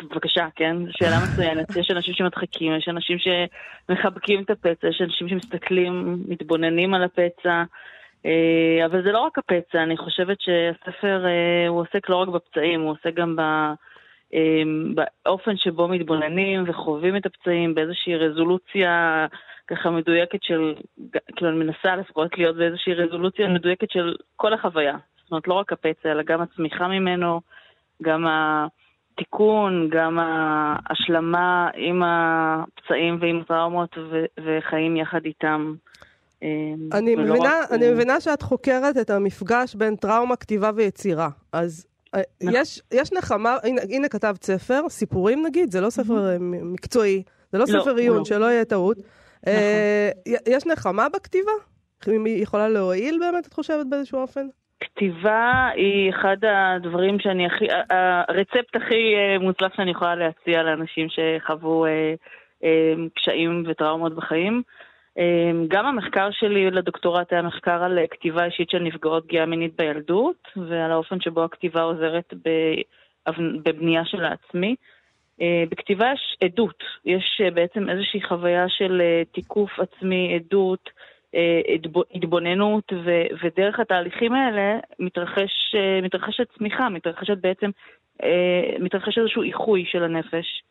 [0.09, 0.77] בבקשה, כן?
[0.91, 1.75] שאלה מצוינת.
[1.75, 7.63] יש אנשים שמדחיקים, יש אנשים שמחבקים את הפצע, יש אנשים שמסתכלים, מתבוננים על הפצע.
[8.25, 12.81] אה, אבל זה לא רק הפצע, אני חושבת שהספר אה, הוא עוסק לא רק בפצעים,
[12.81, 13.39] הוא עוסק גם.
[13.39, 13.73] אה,
[14.95, 19.27] באופן שבו מתבוננים וחווים את הפצעים באיזושהי רזולוציה
[19.67, 20.75] ככה מדויקת של,
[21.35, 24.97] כאילו אני מנסה לפחות להיות באיזושהי רזולוציה מדויקת של כל החוויה.
[25.23, 27.41] זאת אומרת, לא רק הפצע, אלא גם הצמיחה ממנו,
[28.01, 35.73] גם התיקון, גם ההשלמה עם הפצעים ועם הטראומות ו- וחיים יחד איתם.
[36.93, 41.29] אני מבינה, אני מבינה שאת חוקרת את המפגש בין טראומה, כתיבה ויצירה.
[41.53, 42.55] אז נכון.
[42.61, 47.65] יש, יש נחמה, הנה, הנה כתבת ספר, סיפורים נגיד, זה לא ספר מקצועי, זה לא,
[47.69, 48.25] לא ספר עיון, לא.
[48.25, 48.97] שלא יהיה טעות.
[48.97, 49.53] נכון.
[50.47, 51.51] יש נחמה בכתיבה?
[52.05, 54.47] היא יכולה להועיל באמת, את חושבת, באיזשהו אופן?
[54.81, 61.85] כתיבה היא אחד הדברים שאני הכי, הרצפט הכי אה, מוצלח שאני יכולה להציע לאנשים שחוו
[61.85, 62.13] אה,
[62.63, 64.61] אה, קשיים וטראומות בחיים.
[65.67, 70.91] גם המחקר שלי לדוקטורט היה מחקר על כתיבה אישית של נפגעות פגיעה מינית בילדות, ועל
[70.91, 72.33] האופן שבו הכתיבה עוזרת
[73.63, 74.75] בבנייה של העצמי.
[75.69, 80.89] בכתיבה יש עדות, יש בעצם איזושהי חוויה של תיקוף עצמי, עדות,
[82.13, 87.69] התבוננות, ו, ודרך התהליכים האלה מתרחש, אה, מתרחשת צמיחה, מתרחשת בעצם,
[88.23, 90.63] אה, מתרחש איזשהו איחוי של הנפש.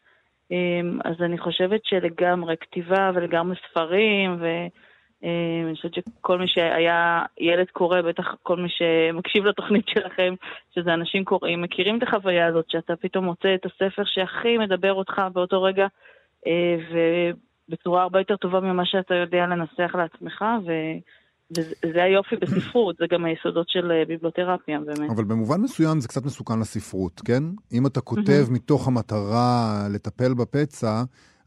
[1.04, 8.34] אז אני חושבת שלגמרי כתיבה ולגמרי ספרים, ואני חושבת שכל מי שהיה ילד קורא, בטח
[8.42, 10.34] כל מי שמקשיב לתוכנית שלכם,
[10.74, 15.22] שזה אנשים קוראים, מכירים את החוויה הזאת, שאתה פתאום מוצא את הספר שהכי מדבר אותך
[15.32, 15.86] באותו רגע,
[16.92, 16.98] ו...
[17.70, 20.72] בצורה הרבה יותר טובה ממה שאתה יודע לנסח לעצמך, ו...
[21.59, 25.11] וזה היופי בספרות, זה גם היסודות של אה, ביבלותרפיה, באמת.
[25.11, 27.42] אבל במובן מסוים זה קצת מסוכן לספרות, כן?
[27.72, 28.46] אם אתה כותב.
[28.50, 31.02] מתוך המטרה לטפל בפצע,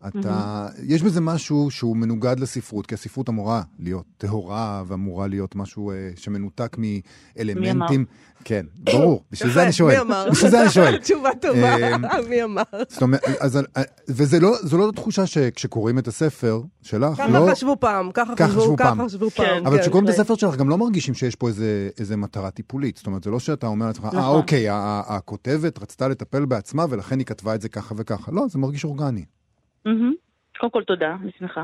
[0.08, 0.82] אתה, mm-hmm.
[0.84, 6.20] יש בזה משהו שהוא מנוגד לספרות, כי הספרות אמורה להיות טהורה ואמורה להיות משהו uh,
[6.20, 7.62] שמנותק מאלמנטים.
[7.62, 8.06] מי אמר?
[8.44, 9.96] כן, ברור, בשביל זה אני שואל.
[9.96, 10.28] מי אמר?
[10.32, 10.98] בשביל זה אני שואל.
[10.98, 12.64] תשובה טובה, אמ, מי אמר?
[12.90, 17.52] זאת אומרת, אז, אה, וזו לא, לא תחושה שכשקוראים את הספר שלך, ככה לא...
[17.52, 19.46] חשבו פעם, ככה חשבו, ככה חשבו פעם.
[19.46, 22.98] כן, אבל כשקוראים את הספר שלך גם לא מרגישים שיש פה איזה, איזה מטרה טיפולית.
[22.98, 24.36] זאת אומרת, זה לא שאתה אומר לעצמך, אה, נכון.
[24.36, 28.32] אוקיי, הכותבת רצתה לטפל בעצמה ולכן היא כתבה את זה ככה וככה.
[28.32, 29.26] לא, זה מרגיש אורגני.
[30.58, 31.64] קודם כל תודה, אני שמחה.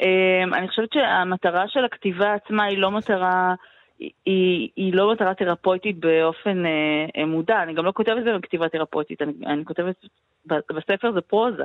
[0.00, 3.54] אמ, אני חושבת שהמטרה של הכתיבה עצמה היא לא מטרה,
[3.98, 8.38] היא, היא לא מטרה תרפויטית באופן אה, אה מודע, אני גם לא כותבת את זה
[8.38, 9.96] בכתיבה תרפויטית, אני, אני כותבת,
[10.46, 11.64] בספר זה פרוזה.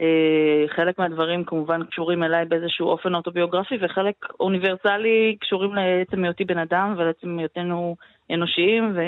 [0.00, 6.58] אה, חלק מהדברים כמובן קשורים אליי באיזשהו אופן אוטוביוגרפי, וחלק אוניברסלי קשורים לעצם היותי בן
[6.58, 7.96] אדם ולעצם היותנו
[8.30, 9.00] אנושיים, ו...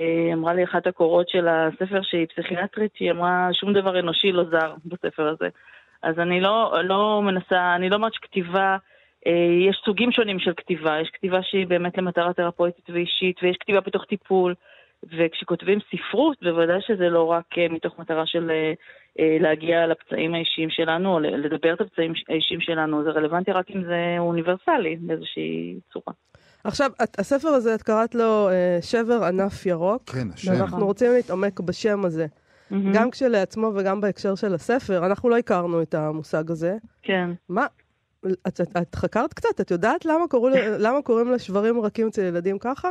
[0.00, 4.44] אה, אמרה לי אחת הקורות של הספר שהיא פסיכיאטרית, היא אמרה שום דבר אנושי לא
[4.44, 5.48] זר בספר הזה.
[6.02, 8.76] אז אני לא, לא מנסה, אני לא אומרת שכתיבה,
[9.26, 9.32] אה,
[9.68, 14.04] יש סוגים שונים של כתיבה, יש כתיבה שהיא באמת למטרה תרפויטית ואישית, ויש כתיבה בתוך
[14.04, 14.54] טיפול,
[15.12, 18.72] וכשכותבים ספרות, בוודאי שזה לא רק אה, מתוך מטרה של אה,
[19.18, 23.84] אה, להגיע לפצעים האישיים שלנו, או לדבר את הפצעים האישיים שלנו, זה רלוונטי רק אם
[23.84, 26.14] זה אוניברסלי באיזושהי צורה.
[26.64, 30.10] עכשיו, את, הספר הזה, את קראת לו אה, שבר ענף ירוק.
[30.10, 30.52] כן, השם.
[30.52, 32.26] ואנחנו רוצים להתעמק בשם הזה.
[32.26, 32.74] Mm-hmm.
[32.94, 36.76] גם כשלעצמו וגם בהקשר של הספר, אנחנו לא הכרנו את המושג הזה.
[37.02, 37.30] כן.
[37.48, 37.66] מה,
[38.26, 39.60] את, את, את חקרת קצת?
[39.60, 40.48] את יודעת למה, קוראו,
[40.78, 42.90] למה קוראים לשברים רכים אצל ילדים ככה?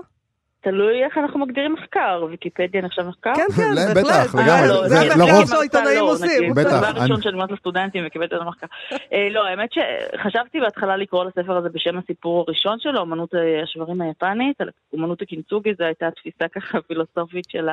[0.63, 3.33] תלוי איך אנחנו מגדירים מחקר, ויקיפדיה נחשב מחקר?
[3.35, 3.97] כן, כן, בהחלט.
[3.97, 4.67] בטח, לגמרי.
[4.67, 6.53] לא, זה המחקר שהעיתונאים עושים.
[6.53, 6.79] בטח.
[6.79, 8.67] זה הראשון שאני אומרת לסטודנטים, ויקיפדיה זה מחקר.
[9.13, 14.57] אה, לא, האמת שחשבתי בהתחלה לקרוא לספר הזה בשם הסיפור הראשון שלו, אמנות השברים היפנית,
[14.95, 17.67] אמנות הקינצוגי, זו הייתה תפיסה ככה פילוסופית של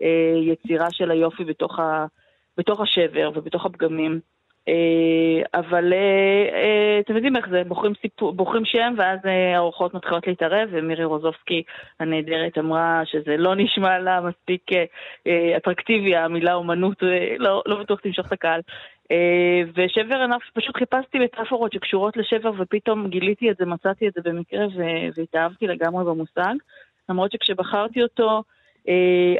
[0.00, 1.44] היצירה של היופי
[2.56, 4.20] בתוך השבר ובתוך הפגמים.
[4.68, 9.18] אה, אבל אה, אה, אתם יודעים איך זה, בוחרים, סיפור, בוחרים שם ואז
[9.54, 11.62] האורחות מתחילות להתערב, ומירי רוזובסקי
[12.00, 14.62] הנהדרת אמרה שזה לא נשמע לה מספיק
[15.56, 17.02] אטרקטיבי, המילה אומנות,
[17.38, 18.60] לא, לא בטוח תמשוך את הקהל.
[19.74, 24.66] ושבר ענף, פשוט חיפשתי מטאפורות שקשורות לשבר ופתאום גיליתי את זה, מצאתי את זה במקרה
[25.16, 26.54] והתאהבתי לגמרי במושג.
[27.08, 28.42] למרות שכשבחרתי אותו,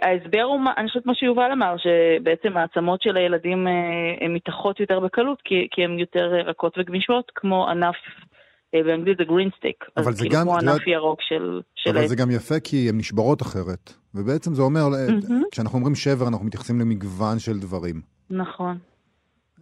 [0.02, 5.00] ההסבר הוא, אני חושבת מה שיובל אמר, שבעצם העצמות של הילדים uh, הן מתאחות יותר
[5.00, 9.84] בקלות, כי, כי הן יותר רכות וגמישות, כמו ענף, uh, באנגלית זה גרין סטיק.
[9.96, 11.60] אבל זה כאילו גם, כמו ענף ירוק של...
[11.86, 12.06] אבל של...
[12.06, 13.92] זה גם יפה כי הן נשברות אחרת.
[14.14, 15.32] ובעצם זה אומר, mm-hmm.
[15.52, 18.00] כשאנחנו אומרים שבר, אנחנו מתייחסים למגוון של דברים.
[18.30, 18.78] נכון.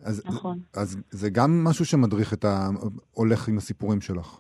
[0.05, 0.59] אז, נכון.
[0.77, 2.69] אז זה גם משהו שמדריך את ה...
[3.13, 4.39] הולך עם הסיפורים שלך.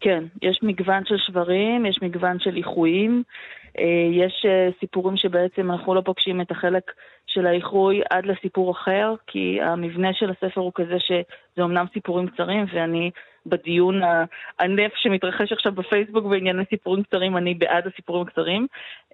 [0.00, 3.22] כן, יש מגוון של שברים, יש מגוון של איחויים.
[3.78, 6.92] אה, יש אה, סיפורים שבעצם אנחנו לא פוגשים את החלק
[7.26, 12.64] של האיחוי עד לסיפור אחר, כי המבנה של הספר הוא כזה שזה אמנם סיפורים קצרים,
[12.72, 13.10] ואני
[13.46, 18.66] בדיון הענף שמתרחש עכשיו בפייסבוק בענייני סיפורים קצרים, אני בעד הסיפורים הקצרים,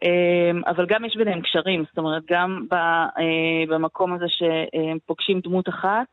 [0.04, 2.66] אה, אבל גם יש ביניהם קשרים, זאת אומרת, גם
[3.68, 6.06] במקום הזה שהם פוגשים דמות אחת,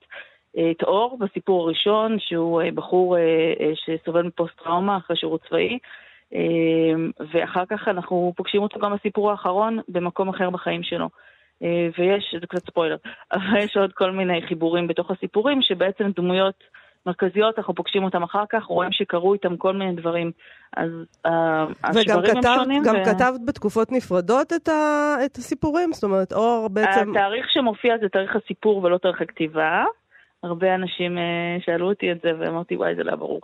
[0.71, 3.17] את אור בסיפור הראשון, שהוא בחור
[3.75, 5.77] שסובל מפוסט-טראומה אחרי שירות צבאי,
[7.33, 11.09] ואחר כך אנחנו פוגשים אותו גם בסיפור האחרון במקום אחר בחיים שלו.
[11.63, 12.97] אה, ויש, זה קצת ספוילר,
[13.33, 16.63] אבל יש עוד כל מיני חיבורים בתוך הסיפורים שבעצם דמויות
[17.05, 20.31] מרכזיות, אנחנו פוגשים אותם אחר כך, רואים שקרו איתם כל מיני דברים.
[20.77, 20.89] אז
[21.25, 22.83] וגם השברים כתב, הם שונים.
[22.83, 23.05] גם ו...
[23.05, 25.93] כתבת בתקופות נפרדות את, ה, את הסיפורים?
[25.93, 27.11] זאת אומרת, אור בעצם...
[27.11, 29.85] התאריך שמופיע זה תאריך הסיפור ולא תאריך הכתיבה.
[30.43, 33.41] הרבה אנשים uh, שאלו אותי את זה ואמרתי, וואי, זה לא ברור.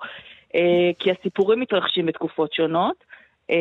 [0.56, 0.60] Uh,
[1.00, 3.04] כי הסיפורים מתרחשים בתקופות שונות.
[3.52, 3.54] Uh,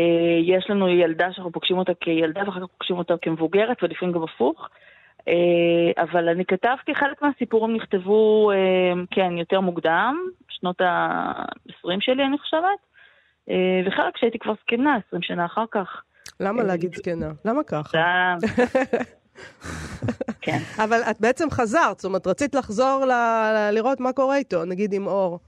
[0.42, 4.68] יש לנו ילדה שאנחנו פוגשים אותה כילדה ואחר כך פוגשים אותה כמבוגרת ולפעמים גם הפוך.
[5.20, 8.50] Uh, אבל אני כתבתי, חלק מהסיפורים נכתבו,
[9.10, 10.16] כן, יותר מוקדם,
[10.48, 12.78] שנות ה-20 שלי אני חושבת,
[13.86, 16.02] וחלק שהייתי כבר זקנה, 20 שנה אחר כך.
[16.40, 17.30] למה להגיד זקנה?
[17.44, 17.98] למה ככה?
[20.40, 20.58] כן.
[20.84, 23.04] אבל את בעצם חזרת, זאת אומרת, רצית לחזור
[23.72, 25.38] לראות מה קורה איתו, נגיד עם אור.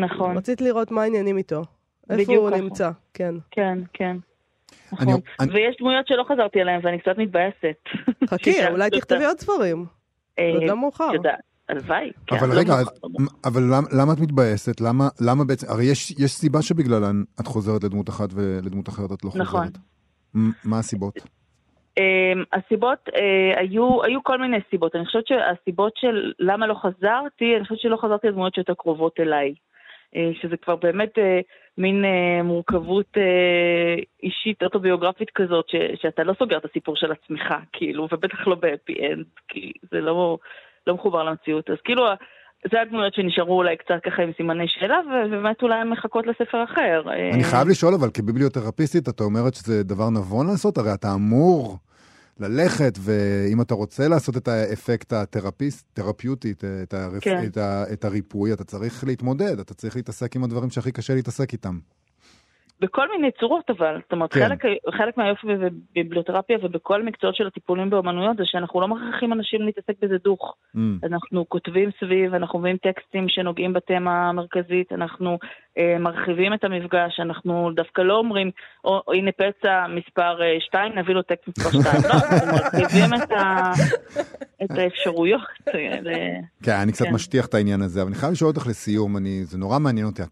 [0.00, 0.36] נכון.
[0.36, 1.62] רצית לראות מה העניינים איתו.
[2.10, 2.60] איפה הוא ככה.
[2.60, 3.34] נמצא, כן.
[3.50, 4.16] כן, כן.
[5.00, 5.20] אני- נכון.
[5.40, 7.76] אני- ויש דמויות שלא חזרתי אליהן ואני קצת מתבאסת.
[8.28, 8.90] חכי, אולי.
[8.90, 9.84] תכתבי עוד ספרים.
[10.38, 11.10] אה, עוד לא מאוחר.
[11.68, 12.10] הלוואי.
[12.26, 12.74] כן, אבל רגע.
[13.44, 14.80] אבל למ- למה את מתבאסת?
[14.80, 19.24] למה למה בעצם, הרי יש יש סיבה שבגללה את חוזרת לדמות אחת ולדמות אחרת את
[19.24, 19.46] לא חוזרת.
[19.46, 19.66] נכון.
[20.64, 21.14] מה הסיבות?
[21.98, 22.02] אמ,
[22.52, 24.94] הסיבות, אה, היו, היו כל מיני סיבות.
[24.96, 29.54] אני חושבת שהסיבות של למה לא חזרתי, אני חושבת שלא חזרתי לדמויות שיותר קרובות אליי.
[30.16, 31.40] אה, שזה כבר באמת אה,
[31.78, 33.16] מין אה, מורכבות
[34.22, 38.94] אישית אוטוביוגרפית כזאת, ש, שאתה לא סוגר את הסיפור של עצמך, כאילו, ובטח לא בהפי
[39.12, 40.38] אנד, כי זה לא,
[40.86, 41.70] לא מחובר למציאות.
[41.70, 42.04] אז כאילו,
[42.72, 47.02] זה הדמויות שנשארו אולי קצת ככה עם סימני שאלה, ובאמת אולי הן מחכות לספר אחר.
[47.34, 50.78] אני חייב לשאול, אבל כביבליותרפיסטית, אתה אומרת שזה דבר נבון לעשות?
[50.78, 51.78] הרי אתה אמור
[52.40, 57.24] ללכת, ואם אתה רוצה לעשות את האפקט התרפיסט, תרפיוטי, את, את, הרפ...
[57.24, 57.44] כן.
[57.46, 57.84] את, ה...
[57.92, 61.78] את הריפוי, אתה צריך להתמודד, אתה צריך להתעסק עם הדברים שהכי קשה להתעסק איתם.
[62.80, 64.48] בכל מיני צורות אבל, זאת אומרת, כן.
[64.48, 64.64] חלק,
[64.98, 70.16] חלק מהיופי בביבליותרפיה ובכל המקצועות של הטיפולים באומנויות זה שאנחנו לא מכריחים אנשים להתעסק בזה
[70.24, 70.54] דוך.
[70.76, 70.78] Mm.
[71.06, 75.38] אנחנו כותבים סביב, אנחנו מביאים טקסטים שנוגעים בתמה המרכזית, אנחנו
[75.78, 78.50] אה, מרחיבים את המפגש, אנחנו דווקא לא אומרים,
[78.84, 81.84] או, או הנה פצע מספר 2, נביא לו טקסט מספר 2.
[81.84, 83.72] לא, אנחנו מרחיבים את, ה,
[84.64, 85.40] את האפשרויות.
[85.74, 87.14] אה, ל- כן, אני קצת כן.
[87.14, 90.22] משטיח את העניין הזה, אבל אני חייב לשאול אותך לסיום, אני, זה נורא מעניין אותי,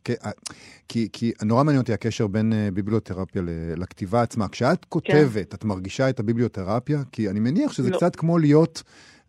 [0.89, 3.43] כי, כי נורא מעניין אותי הקשר בין אה, ביבליותרפיה
[3.77, 4.49] לכתיבה עצמה.
[4.49, 7.03] כשאת כותבת, את מרגישה את הביבליותרפיה?
[7.13, 7.97] כי אני מניח שזה לא.
[7.97, 8.83] קצת כמו להיות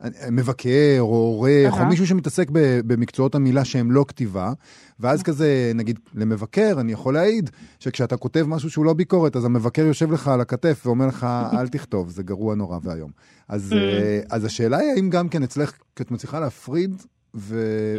[0.04, 1.90] אה, מבקר או עורך, או אהה.
[1.90, 2.48] מישהו שמתעסק
[2.86, 4.54] במקצועות המילה שהם לא כתיבה,
[5.00, 9.82] ואז כזה, נגיד, למבקר, אני יכול להעיד שכשאתה כותב משהו שהוא לא ביקורת, אז המבקר
[9.82, 11.28] יושב לך על הכתף ואומר לך,
[11.60, 13.12] אל תכתוב, זה גרוע נורא ואיום.
[13.48, 17.02] אז, אה, אז השאלה היא האם גם כן אצלך, כי את מצליחה להפריד,
[17.38, 17.56] ו...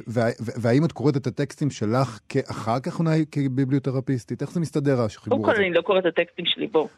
[0.07, 0.25] וה...
[0.41, 2.19] והאם את קוראת את הטקסטים שלך
[2.51, 4.43] אחר כך אולי כביבליותרפיסטית?
[4.43, 5.61] איך זה מסתדר קודם החיבור כל הזה?
[5.61, 6.89] אני לא קוראת את הטקסטים שלי, בוא.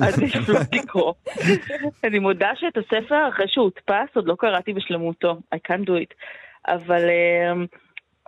[0.00, 1.12] עדיף לא לקרוא.
[2.04, 5.38] אני מודה שאת הספר, אחרי שהוא הודפס, עוד לא קראתי בשלמותו.
[5.54, 6.14] I can't do it.
[6.68, 7.02] אבל
[7.52, 7.66] אמ,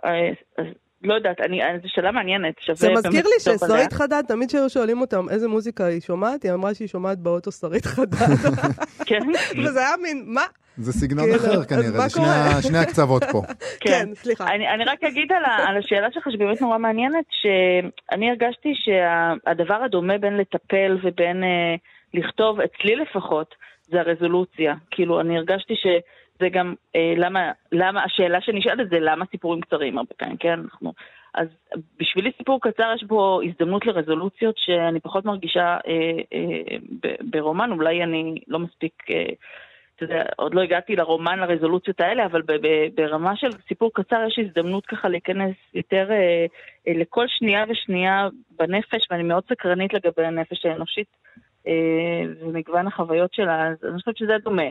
[0.05, 0.65] אה, אז
[1.03, 2.55] לא יודעת, אני- אה, זו שאלה מעניינת.
[2.59, 3.39] שווה זה מזכיר לי.
[3.57, 7.51] ששרית חדד, תמיד כשהיו שואלים אותם איזה מוזיקה היא שומעת, היא אמרה שהיא שומעת באוטו
[7.51, 8.15] שרית חדד.
[9.05, 9.19] כן,
[9.65, 10.41] וזה היה מין, מה?
[10.79, 13.41] זה סגנון כאילו, אחר כנראה, זה שני, הקצוות פה.
[13.85, 14.55] כן, סליחה.
[14.55, 20.37] אני, אני רק אגיד על, השאלה שלך, שבאמת נורא מעניינת, שאני הרגשתי שהדבר הדומה בין
[20.37, 21.75] לטפל ובין אה,
[22.13, 24.75] לכתוב, אצלי לפחות, זה הרזולוציה.
[24.91, 30.13] כאילו, אני הרגשתי שזה גם, אה, למה, למה, השאלה שנשאלת זה למה סיפורים קצרים הרבה
[30.17, 30.59] פעמים, כן?
[30.59, 30.93] אנחנו...
[31.33, 31.47] אז
[31.99, 38.03] בשבילי סיפור קצר יש בו הזדמנות לרזולוציות שאני פחות מרגישה אה, אה, ב- ברומן, אולי
[38.03, 38.93] אני לא מספיק...
[39.09, 39.33] אה,
[40.03, 42.41] אתה יודע, עוד לא הגעתי לרומן לרזולוציות האלה, אבל
[42.95, 46.45] ברמה של סיפור קצר יש הזדמנות ככה להיכנס יותר אה,
[46.87, 48.27] אה, לכל שנייה ושנייה
[48.59, 51.07] בנפש, ואני מאוד סקרנית לגבי הנפש האנושית
[52.41, 54.61] ומגוון החוויות שלה, אז אני חושבת שזה דומה.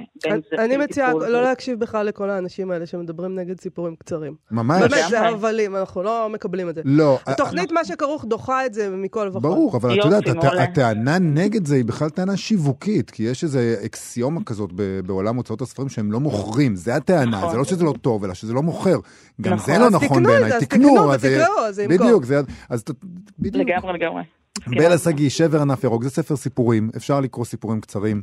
[0.58, 4.34] אני מציעה לא להקשיב בכלל לכל האנשים האלה שמדברים נגד סיפורים קצרים.
[4.50, 4.80] ממש.
[4.80, 5.20] באמת, זה.
[5.20, 6.82] הבלים, אנחנו לא מקבלים את זה.
[6.84, 9.38] לא, התוכנית מה שכרוך דוחה את זה מכל וכל.
[9.38, 10.24] ברור, אבל את יודעת.
[10.61, 14.70] הטענה נגד זה היא בכלל טענה שיווקית, כי יש איזו אקסיומה כזאת
[15.06, 17.50] בעולם הוצאות הספרים שהם לא מוכרים, זה הטענה, נכון.
[17.50, 18.98] זה לא שזה לא טוב, אלא שזה לא מוכר.
[19.40, 19.74] גם נכון.
[19.74, 20.88] זה לא נכון תקנו את בעיניי, זה, אז תקנו.
[20.88, 21.26] תקנו אז
[21.68, 22.06] אז זה ימכור.
[23.38, 23.66] בדיוק.
[23.66, 24.22] לגמרי, לגמרי.
[24.66, 28.22] בלה שגיא, שבר ענף ירוק, זה ספר סיפורים, אפשר לקרוא סיפורים קצרים.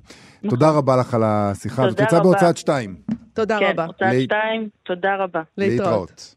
[0.50, 1.94] תודה רבה לך על השיחה, הזאת.
[2.02, 2.06] נכון.
[2.06, 2.24] תודה יצא רבה.
[2.24, 2.96] בהוצאת שתיים.
[3.34, 3.86] תודה כן, רבה.
[3.86, 5.42] הוצאת להת- שתיים, תודה רבה.
[5.58, 6.36] להתראות.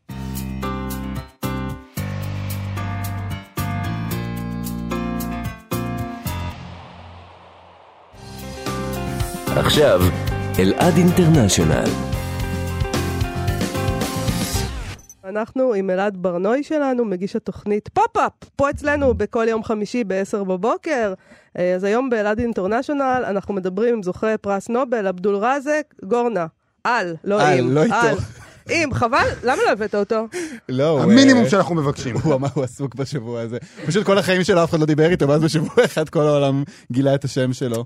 [9.56, 10.00] עכשיו,
[10.58, 12.08] אלעד International.
[15.29, 21.14] אנחנו עם אלעד ברנוי שלנו, מגיש התוכנית פופ-אפ, פה אצלנו בכל יום חמישי ב-10 בבוקר.
[21.59, 26.47] אה, אז היום באלעד International אנחנו מדברים עם זוכה פרס נובל, עבדול ראזק, גורנה.
[26.85, 27.71] על, לא על, עם.
[27.71, 27.95] לא איתו.
[27.95, 28.17] על.
[28.71, 30.27] אם, חבל, למה לא הבאת אותו?
[30.69, 32.17] לא, הוא, המינימום אה, שאנחנו מבקשים.
[32.17, 33.59] הוא אמר, הוא עסוק בשבוע הזה.
[33.87, 37.14] פשוט כל החיים שלו אף אחד לא דיבר איתו, ואז בשבוע אחד כל העולם גילה
[37.14, 37.85] את השם שלו.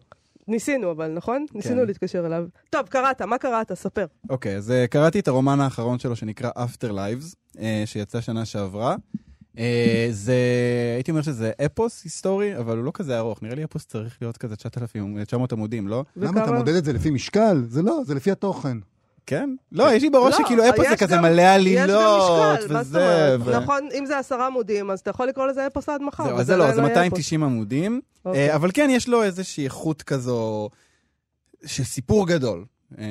[0.52, 1.46] ניסינו אבל, נכון?
[1.54, 1.86] ניסינו כן.
[1.86, 2.44] להתקשר אליו.
[2.70, 3.72] טוב, קראת, מה קראת?
[3.74, 4.06] ספר.
[4.30, 8.96] אוקיי, אז אה, קראתי את הרומן האחרון שלו שנקרא After Lives, אה, שיצא שנה שעברה.
[9.58, 10.34] אה, זה,
[10.94, 13.42] הייתי אומר שזה אפוס היסטורי, אבל הוא לא כזה ארוך.
[13.42, 16.04] נראה לי אפוס צריך להיות כזה 9,000, 900 עמודים, לא?
[16.16, 17.62] למה אתה וכמה- מודד את זה לפי משקל?
[17.68, 18.78] זה לא, זה לפי התוכן.
[19.26, 19.50] כן?
[19.72, 23.36] לא, יש לי בראש לא, שכאילו אפוס זה כזה מלא עלילות, וזה.
[23.62, 26.24] נכון, אם זה עשרה עמודים, אז אתה יכול לקרוא לזה אפוס עד מחר.
[26.24, 28.00] זהו, אז זה לא, זה עדיין יהיה 290 עמודים.
[28.04, 28.26] אפוס.
[28.26, 28.50] אוקיי.
[28.50, 30.68] אה, אבל כן, יש לו איזושהי איכות כזו,
[31.66, 32.64] של סיפור גדול.
[32.98, 33.04] אה,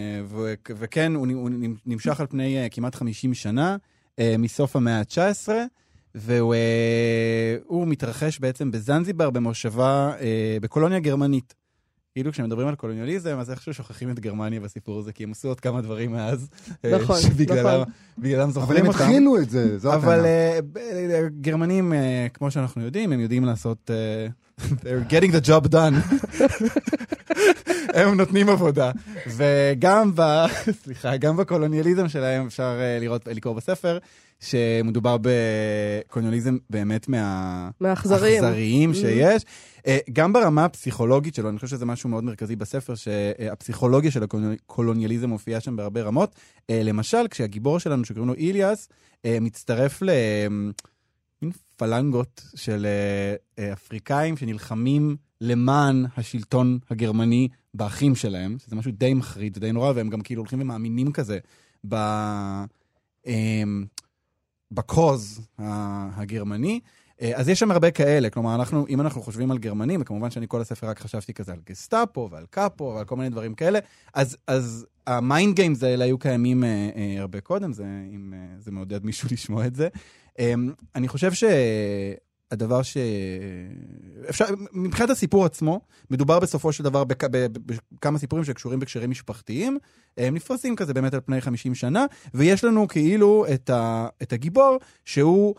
[0.70, 1.50] וכן, הוא
[1.86, 3.78] נמשך על פני אה, כמעט 50 שנה,
[4.20, 5.50] אה, מסוף המאה ה-19,
[6.16, 11.54] והוא אה, הוא מתרחש בעצם בזנזיבר, במושבה, אה, בקולוניה גרמנית.
[12.16, 15.60] כאילו כשמדברים על קולוניאליזם, אז איכשהו שוכחים את גרמניה בסיפור הזה, כי הם עשו עוד
[15.60, 16.50] כמה דברים מאז,
[16.86, 17.94] אה, נכון, שבגללם נכון.
[18.18, 19.00] בגללם אבל זוכרים הם אותם.
[19.04, 20.62] התחילו את זה, זו אבל הטענה.
[20.74, 23.90] ב- אה, גרמנים, אה, כמו שאנחנו יודעים, הם יודעים לעשות...
[24.62, 25.96] they're getting the job done.
[27.94, 28.92] הם נותנים עבודה.
[29.28, 30.22] וגם ב...
[30.84, 33.98] סליחה, גם בקולוניאליזם שלהם אפשר אה, לראות, לקרוא בספר,
[34.40, 37.70] שמדובר בקולוניאליזם באמת מה...
[37.80, 38.44] מהאכזריים.
[38.44, 39.46] האכזריים שיש.
[39.88, 45.30] אה, גם ברמה הפסיכולוגית שלו, אני חושב שזה משהו מאוד מרכזי בספר, שהפסיכולוגיה של הקולוניאליזם
[45.30, 46.36] מופיעה שם בהרבה רמות.
[46.70, 48.90] אה, למשל, כשהגיבור שלנו, שקוראים לו איליאס,
[49.26, 50.72] מצטרף למין
[51.82, 59.58] פלנגות של אה, אה, אפריקאים שנלחמים למען השלטון הגרמני באחים שלהם, שזה משהו די מחריד,
[59.60, 61.40] די נורא, והם גם כאילו הולכים ומאמינים כזה
[61.88, 61.96] ב...
[63.28, 63.64] אה,
[64.72, 66.80] ב cause הגרמני.
[67.22, 70.46] אה, אז יש שם הרבה כאלה, כלומר, אנחנו, אם אנחנו חושבים על גרמנים, וכמובן שאני
[70.50, 73.80] כל הספר רק חשבתי כזה על גסטאפו ועל קאפו ועל כל מיני דברים כאלה,
[74.14, 77.84] אז, אז ה mind games האלה היו קיימים אה, אה, הרבה קודם, זה,
[78.16, 79.88] אם אה, זה מעודד מישהו לשמוע את זה.
[80.40, 80.54] אה,
[80.96, 81.32] אני חושב
[82.52, 82.98] שהדבר ש...
[84.30, 87.24] אפשר, מבחינת הסיפור עצמו, מדובר בסופו של דבר בכ,
[87.96, 89.78] בכמה סיפורים שקשורים בקשרים משפחתיים,
[90.18, 94.78] הם נפרסים כזה באמת על פני 50 שנה, ויש לנו כאילו את, ה, את הגיבור
[95.06, 95.56] שהוא,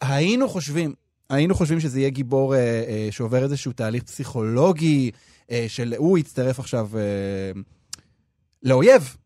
[0.00, 0.94] היינו חושבים,
[1.30, 5.10] היינו חושבים שזה יהיה גיבור אה, אה, שעובר איזשהו תהליך פסיכולוגי,
[5.50, 7.60] אה, של הוא יצטרף עכשיו אה,
[8.62, 9.16] לאויב,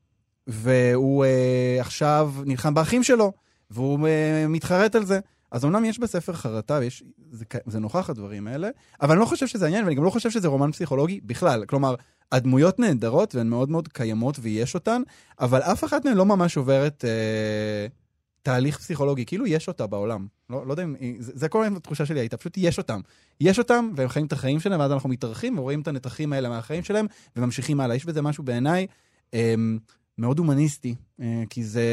[0.47, 3.33] והוא אה, עכשיו נלחם באחים שלו,
[3.71, 5.21] והוא אה, מתחרט על זה.
[5.51, 8.69] אז אמנם יש בספר חרטה, ויש, זה, זה נוכח הדברים האלה,
[9.03, 11.65] אבל אני לא חושב שזה העניין, ואני גם לא חושב שזה רומן פסיכולוגי בכלל.
[11.65, 11.95] כלומר,
[12.33, 15.03] הדמויות נהדרות והן מאוד מאוד קיימות ויש אותן,
[15.41, 17.87] אבל אף אחת מהן לא ממש עוברת אה,
[18.43, 20.27] תהליך פסיכולוגי, כאילו יש אותה בעולם.
[20.51, 23.01] לא, לא יודע אם, זה, זה כל התחושה שלי הייתה, פשוט יש אותם.
[23.41, 26.85] יש אותם, והם חיים את החיים שלהם, ואז אנחנו מתארחים ורואים את הנתחים האלה מהחיים
[26.85, 27.07] שלהם,
[27.37, 27.97] וממשיכים הלאה.
[27.97, 28.87] יש בזה משהו בעיניי
[29.35, 29.55] אה,
[30.19, 31.85] מאוד הומניסטי, אה, כי זה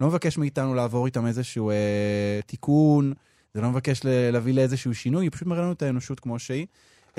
[0.00, 3.12] לא מבקש מאיתנו לעבור איתם איזשהו אה, תיקון,
[3.54, 6.66] זה לא מבקש להביא לאיזשהו שינוי, היא פשוט מראה לנו את האנושות כמו שהיא.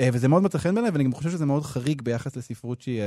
[0.00, 3.00] אה, וזה מאוד מצא חן בעיניי, ואני גם חושב שזה מאוד חריג ביחס לספרות שהיא
[3.00, 3.06] אה,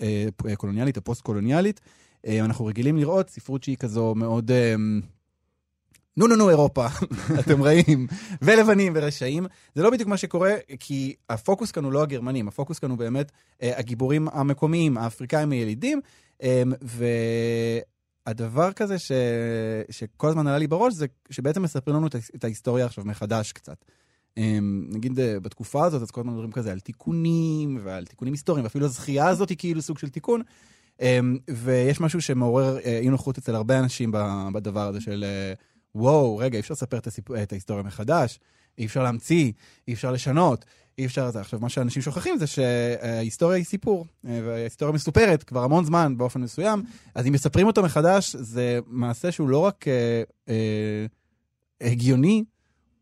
[0.00, 1.80] אה, פ- קולוניאלית או פוסט-קולוניאלית.
[2.26, 4.50] אה, אנחנו רגילים לראות ספרות שהיא כזו מאוד...
[4.50, 4.74] אה,
[6.16, 6.86] נו נו נו אירופה,
[7.40, 8.06] אתם רעים,
[8.42, 9.46] ולבנים ורשעים.
[9.74, 13.32] זה לא בדיוק מה שקורה, כי הפוקוס כאן הוא לא הגרמנים, הפוקוס כאן הוא באמת
[13.62, 16.00] אה, הגיבורים המקומיים, האפריקאים הילידים,
[16.42, 16.62] אה,
[18.26, 19.12] והדבר כזה ש...
[19.90, 23.84] שכל הזמן עלה לי בראש, זה שבעצם מספרים לנו את, ההיסטוריה עכשיו מחדש קצת.
[24.38, 24.58] אה,
[24.88, 28.86] נגיד אה, בתקופה הזאת, אז כל הזמן מדברים כזה על תיקונים, ועל תיקונים היסטוריים, ואפילו
[28.86, 30.42] הזכייה הזאת היא כאילו סוג של תיקון.
[31.00, 34.12] אמ, ויש משהו שמעורר אה, אי נוחות אצל הרבה אנשים
[34.52, 35.52] בדבר הזה של אה,
[35.94, 36.98] וואו, רגע, אי אפשר לספר.
[37.42, 38.38] את ההיסטוריה מחדש,
[38.78, 39.52] אי אפשר להמציא,
[39.88, 40.64] אי אפשר לשנות,
[40.98, 41.40] אי אפשר זה.
[41.40, 46.40] עכשיו, מה שאנשים שוכחים זה שההיסטוריה היא סיפור, אה, וההיסטוריה מסופרת כבר המון זמן באופן
[46.40, 46.82] מסוים,
[47.14, 51.06] אז אם מספרים אותו מחדש, זה מעשה שהוא לא רק אה, אה,
[51.80, 52.44] הגיוני,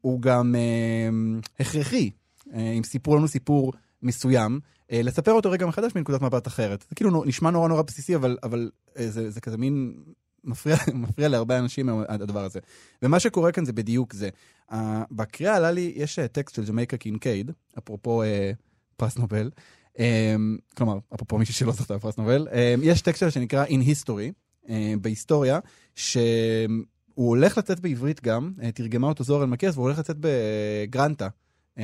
[0.00, 2.11] הוא גם אה, הכרחי.
[2.55, 3.72] אה, אם סיפרו לנו סיפור
[4.03, 4.61] מסוים,
[4.92, 6.85] אה, לספר אותו רגע מחדש מנקודת מבט אחרת.
[6.88, 9.94] זה כאילו נשמע נורא נורא בסיסי, אבל, אבל אה, זה, זה כזה מין
[10.44, 12.61] מפריע, מפריע להרבה אנשים הדבר הזה.
[13.03, 14.29] ומה שקורה כאן זה בדיוק זה.
[14.71, 14.75] אה,
[15.11, 18.27] בקריאה עלה לי, יש אה, טקסט של ג'מייקה קינקייד, אפרופו אה,
[18.96, 19.50] פרס נובל,
[19.95, 20.01] אמ,
[20.76, 24.33] כלומר, אפרופו מישהי שלא זכתה בפרס נובל, אמ, יש טקסט שלה שנקרא In History,
[24.64, 24.68] uh,
[25.00, 25.59] בהיסטוריה,
[25.94, 26.18] שהוא
[27.14, 31.28] הולך לצאת בעברית גם, אה, תרגמה אותו זוהר אלמקייס, והוא הולך לצאת בגרנטה.
[31.76, 31.81] אמ,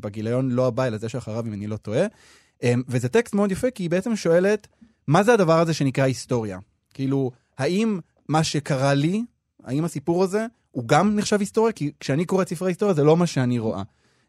[0.00, 2.06] בגיליון לא הבא, אלא זה שאחריו, אם אני לא טועה.
[2.62, 4.68] Um, וזה טקסט מאוד יפה, כי היא בעצם שואלת,
[5.06, 6.58] מה זה הדבר הזה שנקרא היסטוריה?
[6.98, 9.24] כאילו, האם מה שקרה לי,
[9.64, 11.72] האם הסיפור הזה, הוא גם נחשב היסטוריה?
[11.72, 13.82] כי כשאני קורא את ספרי היסטוריה, זה לא מה שאני רואה.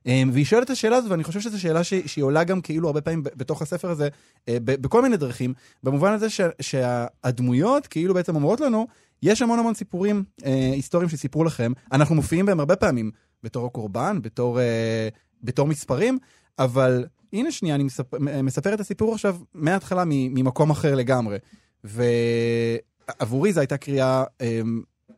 [0.05, 2.87] אמ, והיא שואלת את השאלה הזאת, ואני חושב שזו שאלה ש- שהיא עולה גם כאילו
[2.87, 4.07] הרבה פעמים בתוך הספר הזה,
[4.49, 5.53] אה, ב- בכל מיני דרכים,
[5.83, 8.87] במובן הזה ש- שהדמויות כאילו בעצם אומרות לנו,
[9.23, 13.11] יש המון המון סיפורים אה, היסטוריים שסיפרו לכם, אנחנו מופיעים בהם הרבה פעמים
[13.43, 15.07] בתור הקורבן, בתור, אה,
[15.43, 16.17] בתור מספרים,
[16.59, 21.37] אבל הנה שנייה, אני מספר, מספר את הסיפור עכשיו מההתחלה ממקום אחר לגמרי.
[21.83, 24.61] ועבורי זו הייתה קריאה אה,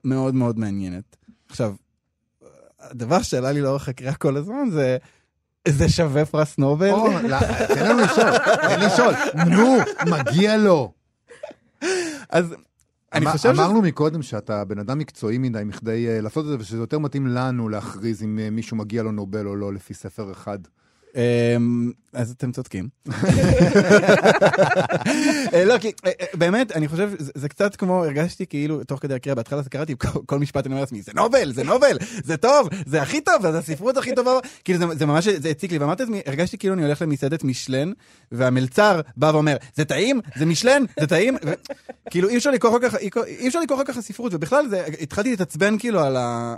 [0.03, 1.15] מאוד מאוד מעניינת.
[1.49, 1.75] עכשיו,
[2.79, 4.97] הדבר שעלה לי לאורך הקריאה כל הזמן זה,
[5.67, 6.87] זה שווה פרס נובל.
[6.89, 7.09] לא,
[7.67, 9.13] תן לנו לשאול, תן לשאול.
[9.49, 9.77] נו,
[10.11, 10.93] מגיע לו.
[12.29, 12.55] אז
[13.13, 13.61] אני אמר- חושב שזה...
[13.63, 17.27] אמרנו מקודם שאתה בן אדם מקצועי מדי מכדי אה, לעשות את זה, ושזה יותר מתאים
[17.27, 20.59] לנו להכריז אם אה, מישהו מגיע לו נובל או לא, לפי ספר אחד.
[21.15, 22.87] אמ, אז אתם צודקים.
[25.53, 29.13] אה, לא, כי אה, אה, באמת, אני חושב, זה קצת כמו, הרגשתי כאילו, תוך כדי
[29.13, 29.95] הקריאה, בהתחלה קראתי,
[30.25, 33.57] כל- משפט אני אומר לעצמי, זה נובל, זה נובל, זה טוב, זה הכי טוב, זה
[33.57, 34.31] הספרות הכי טובה,
[34.63, 37.91] כאילו זה- ממש, זה הציק לי, ואמרתי לעצמי, הרגשתי כאילו אני הולך למסעדת משלן,
[38.31, 41.37] והמלצר בא ואומר, זה טעים, זה משלן, זה טעים,
[42.09, 42.95] כאילו אי אפשר לקרוא כל כך,
[43.27, 44.65] אי אפשר לקרוא כל כך ספרות, ובכלל
[45.01, 45.99] התחלתי להתעצבן כאילו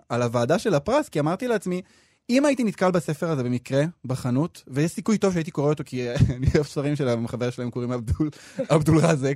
[0.09, 1.81] על הוועדה של הפרס, כי אמרתי לעצמי,
[2.29, 6.15] אם הייתי נתקל בספר הזה במקרה בחנות, ויש סיכוי טוב שהייתי קורא אותו, כי אה,
[6.35, 7.91] אני אוהב ספרים של החבר שלהם קוראים
[8.69, 9.35] עבדול רזק,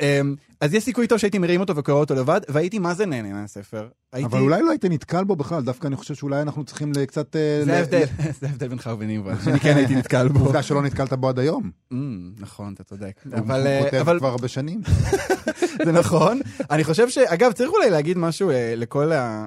[0.00, 3.32] אמ, אז יש סיכוי טוב שהייתי מרים אותו וקורא אותו לבד, והייתי מה זה נהנה
[3.32, 3.88] מהספר.
[4.12, 4.26] הייתי...
[4.28, 7.36] אבל אולי לא היית נתקל בו בכלל, דווקא אני חושב שאולי אנחנו צריכים קצת...
[7.36, 8.04] אה, זה ההבדל,
[8.40, 10.38] זה ההבדל בינך וביני, אבל שאני כן הייתי נתקל בו.
[10.38, 11.70] עובדה שלא נתקלת בו עד היום.
[11.92, 13.20] אמ, נכון, אתה צודק.
[13.24, 14.80] הוא אבל, הוא אה, כותב אבל כבר הרבה שנים.
[15.84, 16.40] זה נכון.
[16.70, 17.18] אני חושב ש...
[17.18, 19.46] אגב, צריך אולי להגיד משהו אה, לכל ה...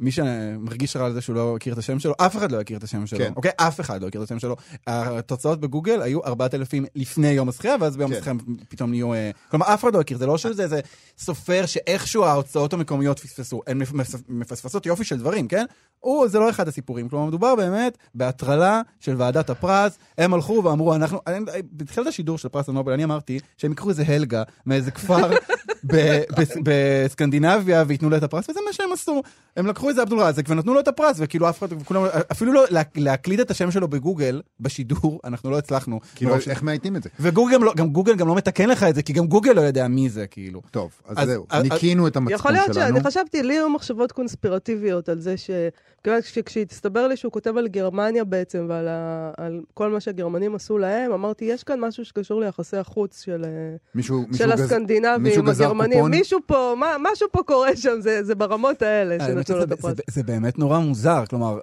[0.00, 2.78] מי שמרגיש רע על זה שהוא לא הכיר את השם שלו, אף אחד לא הכיר
[2.78, 3.32] את השם שלו, כן.
[3.36, 3.50] אוקיי?
[3.56, 4.56] אף אחד לא הכיר את השם שלו.
[4.86, 8.16] התוצאות בגוגל היו 4,000 לפני יום הזכייה, ואז ביום כן.
[8.16, 8.34] הזכייה
[8.68, 9.14] פתאום נהיו...
[9.14, 10.80] אה, כלומר, אף אחד לא הכיר, זה לא שזה איזה
[11.18, 13.62] סופר שאיכשהו ההוצאות המקומיות פספסו.
[13.66, 15.64] הן מפס- מפספסות יופי של דברים, כן?
[15.98, 17.08] הוא, זה לא אחד הסיפורים.
[17.08, 19.98] כלומר, מדובר באמת בהטרלה של ועדת הפרס.
[20.18, 21.18] הם הלכו ואמרו, אנחנו...
[21.72, 25.30] בתחילת השידור של פרס הנובל, אני אמרתי שהם יקחו איזה הלגה מאיזה כפר
[26.64, 29.22] בסקנדינביה וייתנו לו את הפרס, וזה מה שהם עשו.
[29.56, 32.02] הם לקחו איזה עבדול רזק ונתנו לו את הפרס, וכאילו אף אחד, וכולם,
[32.32, 36.00] אפילו לא לה- להקליד את השם שלו בגוגל, בשידור, אנחנו לא הצלחנו.
[36.14, 37.08] כאילו, ש- איך מאייתים את זה?
[37.20, 39.88] וגוגל לא- גם גוגל גם לא מתקן לך את זה, כי גם גוגל לא יודע
[39.88, 40.62] מי זה, כאילו.
[40.70, 42.86] טוב, אז אז- זהו, אז- ניקינו את יכול המצפון להיות שלנו.
[42.96, 45.50] שאני חשבתי, לי היו מחשבות קונספירטיביות על זה ש...
[46.04, 49.30] כיוון שכשהסתבר לי שהוא כותב על גרמניה בעצם ועל ה...
[49.36, 53.50] על כל מה שהגרמנים עשו להם, אמרתי, יש כאן משהו שקשור ליחסי החוץ של, אה,
[53.94, 56.10] מישהו מישהו של גז- הסקנדינבים מישהו עם גזר קופון?
[56.10, 59.96] מישהו פה, מה, משהו פה קורה שם, זה, זה ברמות האלה שנתנו לו את הפרס.
[59.96, 61.58] זה- זה באמת נורא מוזר, כלומר,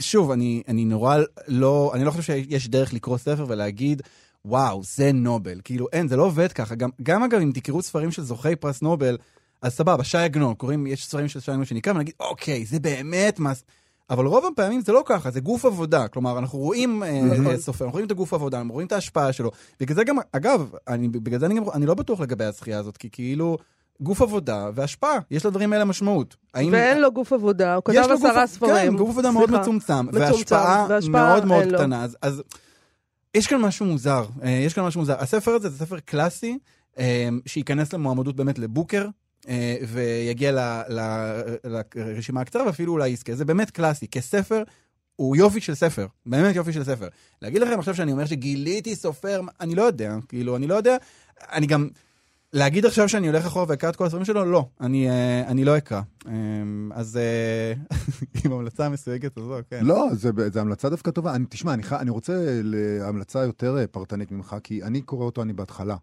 [0.00, 1.16] שוב, אני, אני נורא
[1.48, 4.02] לא, אני לא חושב שיש דרך לקרוא ספר ולהגיד,
[4.44, 5.60] וואו, זה נובל.
[5.64, 6.74] כאילו, אין, זה לא עובד ככה.
[6.74, 9.16] גם, גם אגב, אם תקראו ספרים של זוכי פרס נובל,
[9.62, 13.38] אז סבבה, שי עגנון, קוראים, יש ספרים של שי עגנון שנקרא, ונגיד, אוקיי, זה באמת
[13.38, 13.52] מה...
[14.10, 16.08] אבל רוב הפעמים זה לא ככה, זה גוף עבודה.
[16.08, 17.08] כלומר, אנחנו רואים אה,
[17.50, 19.50] אה, סופר, אנחנו רואים את הגוף העבודה, אנחנו רואים את ההשפעה שלו.
[19.80, 22.96] בגלל זה גם, אגב, אני, בגלל זה אני, גם, אני לא בטוח לגבי הזכייה הזאת,
[22.96, 23.58] כי כאילו,
[24.00, 26.36] גוף עבודה והשפעה, יש לדברים האלה משמעות.
[26.54, 28.74] האם- ואין לו גוף עבודה, הוא כתב עשרה ספרים.
[28.92, 29.62] כן, גוף עבודה מאוד סליחה.
[29.62, 30.20] מצומצם, מצומצם,
[30.88, 31.64] והשפעה מאוד מאוד.
[31.74, 32.02] קטנה.
[32.04, 32.42] אז, אז
[33.34, 35.14] יש כאן משהו מוזר, אה, יש כאן משהו מוזר.
[35.18, 36.58] הספר הזה זה ספר קלאסי,
[37.46, 39.06] שייכנס למועמדות באמת לבוקר,
[39.88, 43.34] ויגיע ל- ל- לרשימה הקצרה, ואפילו אולי יזכה.
[43.34, 44.62] זה באמת קלאסי, כספר.
[45.16, 47.08] הוא יופי של ספר, באמת יופי של ספר.
[47.42, 50.96] להגיד לכם עכשיו שאני אומר שגיליתי סופר, אני לא יודע, כאילו, אני לא יודע.
[51.52, 51.88] אני גם,
[52.52, 55.76] להגיד עכשיו שאני הולך אחורה ואקרא את כל הספרים שלו, לא, אני, אה, אני לא
[55.76, 56.00] אקרא.
[56.28, 56.32] אה,
[56.94, 57.72] אז אה,
[58.44, 59.84] עם המלצה המסויגת הזו, כן.
[59.84, 60.08] לא,
[60.52, 61.34] זה המלצה דווקא טובה.
[61.34, 65.52] אני, תשמע, אני, אני רוצה להמלצה יותר אה, פרטנית ממך, כי אני קורא אותו, אני
[65.52, 65.96] בהתחלה.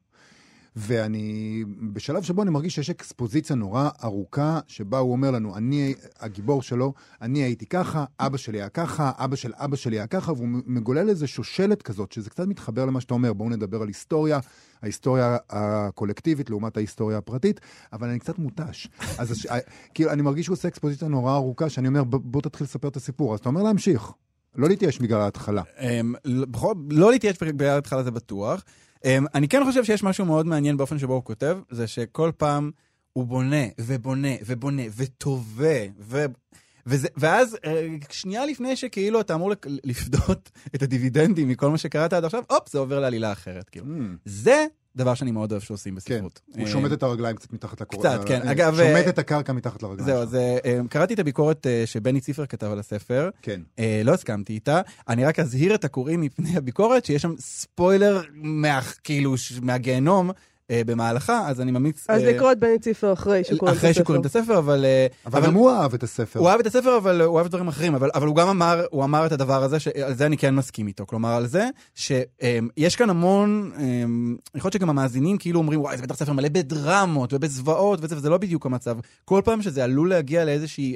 [0.79, 1.63] ואני,
[1.93, 6.93] בשלב שבו אני מרגיש שיש אקספוזיציה נורא ארוכה, שבה הוא אומר לנו, אני הגיבור שלו,
[7.21, 11.09] אני הייתי ככה, אבא שלי היה ככה, אבא של אבא שלי היה ככה, והוא מגולל
[11.09, 14.39] איזה שושלת כזאת, שזה קצת מתחבר למה שאתה אומר, בואו נדבר על היסטוריה,
[14.81, 17.59] ההיסטוריה הקולקטיבית לעומת ההיסטוריה הפרטית,
[17.93, 18.87] אבל אני קצת מותש.
[19.19, 19.47] אז
[19.93, 22.95] כאילו, אני מרגיש שהוא עושה אקספוזיציה נורא ארוכה, שאני אומר, "ב- בוא תתחיל לספר את
[22.95, 23.33] הסיפור.
[23.33, 24.11] אז אתה אומר להמשיך.
[24.55, 25.61] לא להתייאש בגלל ההתחלה.
[25.79, 26.13] אמ,
[26.89, 28.63] לא להתייאש בגלל ההתחלה זה בטוח.
[29.07, 32.71] אמ, אני כן חושב שיש משהו מאוד מעניין באופן שבו הוא כותב, זה שכל פעם
[33.13, 36.25] הוא בונה ובונה ובונה וטובה, ו...
[36.85, 39.51] וזה, ואז אה, שנייה לפני שכאילו אתה אמור
[39.83, 43.69] לפדות את הדיבידנדים מכל מה שקראת עד עכשיו, הופ, זה עובר לעלילה אחרת.
[43.69, 43.85] כאילו.
[44.25, 44.65] זה
[44.97, 46.41] דבר שאני מאוד אוהב שעושים בספרות.
[46.55, 47.99] הוא אה, שומט את הרגליים קצת מתחת לקור...
[47.99, 48.41] קצת, כן.
[48.45, 50.05] אה, אגב, שומט אה, את הקרקע מתחת לרגליים.
[50.05, 50.21] זהו.
[50.21, 53.29] אז אה, קראתי את הביקורת שבני ציפר כתב על הספר.
[53.41, 53.61] כן.
[54.03, 54.81] לא הסכמתי איתה.
[55.09, 60.31] אני רק אזהיר את הקוראים מפני הביקורת, שיש שם ספוילר מה, כאילו, מהגיהנום.
[60.71, 62.05] אה, במהלכה, אז אני ממליץ...
[62.09, 64.03] אז אה, לקרוא את בני ציפר אחרי שקוראים את אחרי הספר.
[64.03, 64.85] שקוראים את הספר, אבל...
[64.85, 66.39] אה, אבל גם הוא אהב את הספר.
[66.39, 69.03] הוא אהב את הספר, אבל הוא אהב דברים אחרים, אבל, אבל הוא גם אמר, הוא
[69.03, 71.05] אמר את הדבר הזה, שעל זה אני כן מסכים איתו.
[71.05, 73.71] כלומר, על זה שיש כאן המון,
[74.55, 78.29] יכול להיות שגם המאזינים כאילו אומרים, וואי, זה בטח ספר מלא בדרמות ובזוועות וזה, וזה
[78.29, 78.97] לא בדיוק המצב.
[79.25, 80.95] כל פעם שזה עלול להגיע לאיזושהי...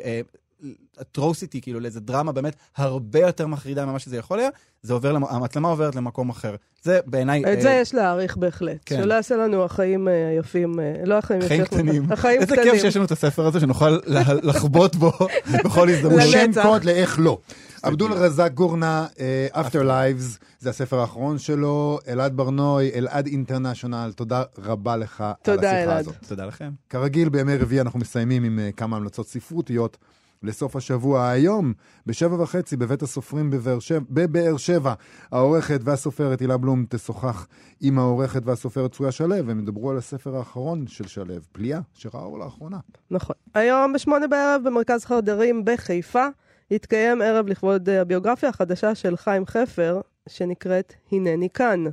[1.02, 4.50] אטרוסיטי, כאילו לאיזה דרמה באמת הרבה יותר מחרידה ממה שזה יכול היה,
[4.82, 6.56] זה עובר, למ- המצלמה עוברת למקום אחר.
[6.84, 7.54] זה בעיניי...
[7.54, 8.78] את זה אה, יש להעריך בהחלט.
[8.86, 8.98] כן.
[9.04, 12.12] שלא יעשה לנו החיים אה, היפים, אה, לא החיים חיים יפים, קטנים.
[12.12, 12.72] החיים איזה קטנים.
[12.72, 15.12] כיף שיש לנו את הספר הזה, שנוכל לה- לחבוט בו
[15.66, 16.22] בכל הזדמנות.
[16.32, 17.38] שם קוד לאיך לא.
[17.84, 19.08] עבדול רזק גורנה,
[19.54, 25.72] After Lives, זה הספר האחרון שלו, אלעד ברנוי, אלעד אינטרנשיונל, תודה רבה לך על תודה,
[25.72, 26.00] השיחה אלעד.
[26.00, 26.16] הזאת.
[26.28, 26.70] תודה לכם.
[26.90, 29.98] כרגיל, בימי רביעי אנחנו מסיימים עם כמה המלצות ספרותיות
[30.44, 31.30] לסוף השבוע.
[31.30, 31.74] היום,
[32.06, 34.94] בשבע וחצי, בבית הסופרים בבאר שבע, בבאר שבע,
[35.32, 37.48] העורכת והסופרת הילה בלום תשוחח
[37.82, 42.40] עם העורכת והסופרת צרויה שלו, והם ידברו על הספר האחרון של שלו, פליאה, שראה אור
[42.40, 42.78] לאחרונה.
[43.12, 43.36] נכון.
[43.54, 46.28] היום בשמונה בערב במרכז חרדרים בחיפה
[46.72, 51.84] יתקיים ערב לכבוד אה, הביוגרפיה החדשה של חיים חפר, שנקראת הנני כאן.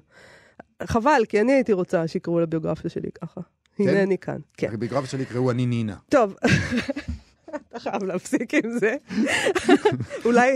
[0.82, 3.40] חבל, כי אני הייתי רוצה שיקראו לביוגרפיה שלי ככה.
[3.76, 3.88] כן?
[3.88, 4.38] הנני כאן.
[4.56, 4.76] כן.
[4.78, 5.96] בגרף שלי יקראו אני נינה.
[6.08, 6.34] טוב,
[7.68, 8.96] אתה חייב להפסיק עם זה.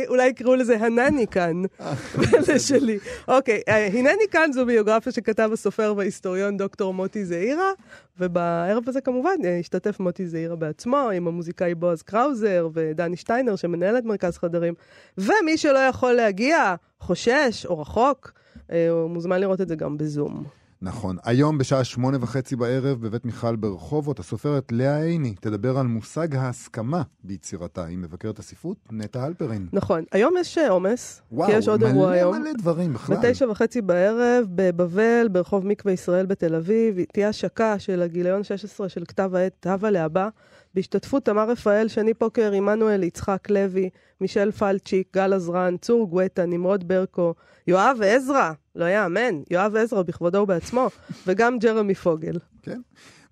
[0.08, 1.62] אולי, יקראו לזה הנני כאן,
[2.46, 2.98] זה שלי.
[3.28, 7.70] אוקיי, אה, הנני כאן זו ביוגרפיה שכתב הסופר וההיסטוריון דוקטור מוטי זעירה,
[8.18, 13.98] ובערב הזה כמובן אה, השתתף מוטי זעירה בעצמו, עם המוזיקאי בועז קראוזר ודני שטיינר, שמנהל
[13.98, 14.74] את מרכז חדרים.
[15.18, 18.32] ומי שלא יכול להגיע, חושש או רחוק,
[18.72, 20.61] אה, הוא מוזמן לראות את זה גם בזום.
[20.82, 21.16] נכון.
[21.24, 27.02] היום בשעה שמונה וחצי בערב בבית מיכל ברחובות, הסופרת לאה עיני תדבר על מושג ההסכמה
[27.24, 27.84] ביצירתה.
[27.84, 29.68] היא מבקרת הספרות נטע הלפרין.
[29.72, 32.40] נכון, היום יש אה, עומס, וואו, כי יש עוד אירוע מלא היום.
[32.40, 33.16] מלא דברים בכלל.
[33.16, 39.04] בתשע וחצי בערב, בבבל, ברחוב מקווה ישראל בתל אביב, תהיה השקה של הגיליון 16 של
[39.04, 40.28] כתב העת הווה להבא,
[40.74, 46.88] בהשתתפות תמר רפאל, שני פוקר, עמנואל יצחק לוי, מישל פלצ'יק, גל עזרן, צור גואטה, נמרוד
[46.88, 47.34] ברקו,
[47.66, 50.88] יואב ועזרא, לא יאמן, יואב ועזרא בכבודו ובעצמו,
[51.26, 52.38] וגם ג'רמי פוגל.
[52.62, 52.80] כן.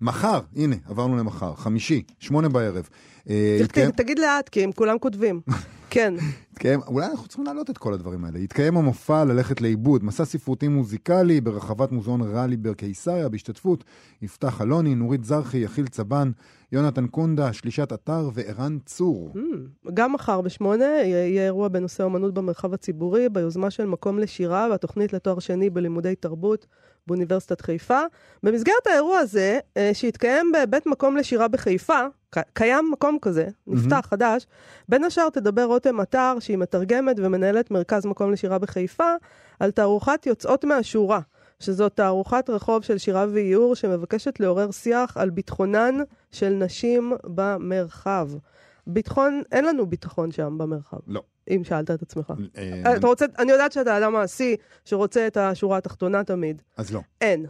[0.01, 2.89] מחר, הנה, עברנו למחר, חמישי, שמונה בערב.
[3.29, 3.59] אה,
[3.95, 5.41] תגיד לאט, כי הם כולם כותבים.
[5.89, 6.13] כן,
[6.51, 8.39] יתקיים, אולי אנחנו צריכים להעלות את כל הדברים האלה.
[8.39, 13.83] יתקיים המופע ללכת לאיבוד, מסע ספרותי מוזיקלי ברחבת מוזיאון ראלי בקיסריה, בהשתתפות
[14.21, 16.31] יפתח אלוני, נורית זרחי, יחיל צבן,
[16.71, 19.33] יונתן קונדה, שלישת אתר וערן צור.
[19.35, 25.13] Mm, גם מחר בשמונה יהיה אירוע בנושא אומנות במרחב הציבורי, ביוזמה של מקום לשירה והתוכנית
[25.13, 26.65] לתואר שני בלימודי תרבות
[27.07, 27.99] באוניברסיטת חיפה.
[28.43, 31.99] במסגרת האירוע הזה, אה, שהתקיים בבית מקום לשירה בחיפה,
[32.53, 34.45] קיים מקום כזה, נפתח חדש,
[34.89, 39.13] בין השאר תדבר רותם עטר, שהיא מתרגמת ומנהלת מרכז מקום לשירה בחיפה,
[39.59, 41.19] על תערוכת יוצאות מהשורה.
[41.61, 45.95] שזאת תערוכת רחוב של שירה ואיור שמבקשת לעורר שיח על ביטחונן
[46.31, 48.29] של נשים במרחב.
[48.87, 50.97] ביטחון, אין לנו ביטחון שם במרחב.
[51.07, 51.21] לא.
[51.49, 52.33] אם שאלת את עצמך.
[52.57, 54.55] אה, אה, אתה רוצה, אני יודעת שאתה אדם מעשי
[54.85, 56.61] שרוצה את השורה התחתונה תמיד.
[56.77, 57.01] אז לא.
[57.21, 57.45] אין.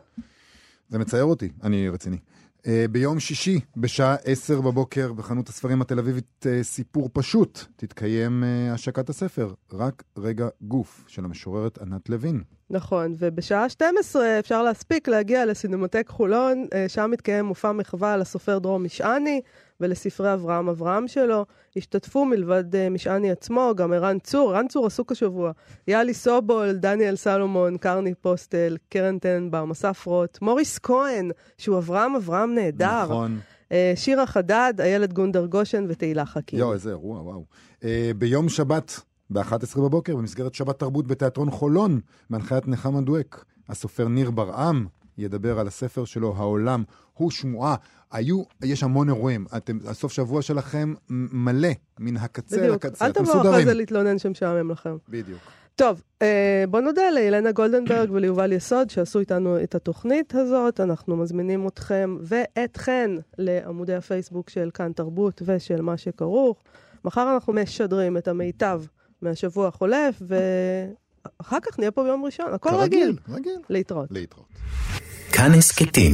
[0.90, 2.18] זה מצער אותי, אני רציני.
[2.62, 8.74] Uh, ביום שישי, בשעה עשר בבוקר, בחנות הספרים התל אביבית uh, סיפור פשוט, תתקיים uh,
[8.74, 12.44] השקת הספר, רק רגע גוף, של המשוררת ענת לוין.
[12.72, 18.84] נכון, ובשעה 12 אפשר להספיק להגיע לסינמטק חולון, אה, שם מתקיים מופע מחווה לסופר דרום
[18.84, 19.42] משעני
[19.82, 21.46] ולספרי אברהם אברהם שלו.
[21.76, 25.52] השתתפו מלבד אה, משעני עצמו, גם ערן צור, ערן צור עסוק השבוע,
[25.88, 32.56] יאלי סובול, דניאל סלומון, קרני פוסטל, קרן טננבאום, אסף רוט, מוריס כהן, שהוא אברהם אברהם
[32.56, 33.40] נהדר, נכון.
[33.72, 36.60] אה, שירה חדד, איילת גונדר גושן ותהילה חכים.
[36.60, 37.46] יואו, איזה אירוע, וואו.
[37.80, 37.84] Uh,
[38.18, 44.88] ביום שבת, ב-11 בבוקר, במסגרת שבת תרבות בתיאטרון חולון, בהנחיית נחמה דואק, הסופר ניר ברעם
[45.18, 47.76] ידבר על הספר שלו, העולם הוא שמועה.
[48.12, 49.46] היו, יש המון אירועים.
[49.58, 53.06] אתם, הסוף שבוע שלכם מלא, מן הקצה בדיוק, לקצה.
[53.06, 53.66] אל אתם תבואו אחרי מסודרים.
[53.66, 54.98] זה להתלונן שמשעמם לכם.
[55.10, 55.40] בדיוק.
[55.76, 60.80] טוב, אה, בוא נודה לאילנה גולדנברג וליובל יסוד שעשו איתנו את התוכנית הזאת.
[60.80, 66.64] אנחנו מזמינים אתכם ואתכן לעמודי הפייסבוק של כאן תרבות ושל מה שכרוך.
[67.06, 68.82] מחר אנחנו משדרים את המיטב
[69.22, 72.54] מהשבוע החולף, ואחר כך נהיה פה ביום ראשון.
[72.54, 73.16] הכל רגיל.
[73.26, 73.62] כרגיל, רגיל.
[73.70, 74.12] להתראות.
[74.12, 74.48] להתראות.
[75.32, 76.14] כאן הסכתים,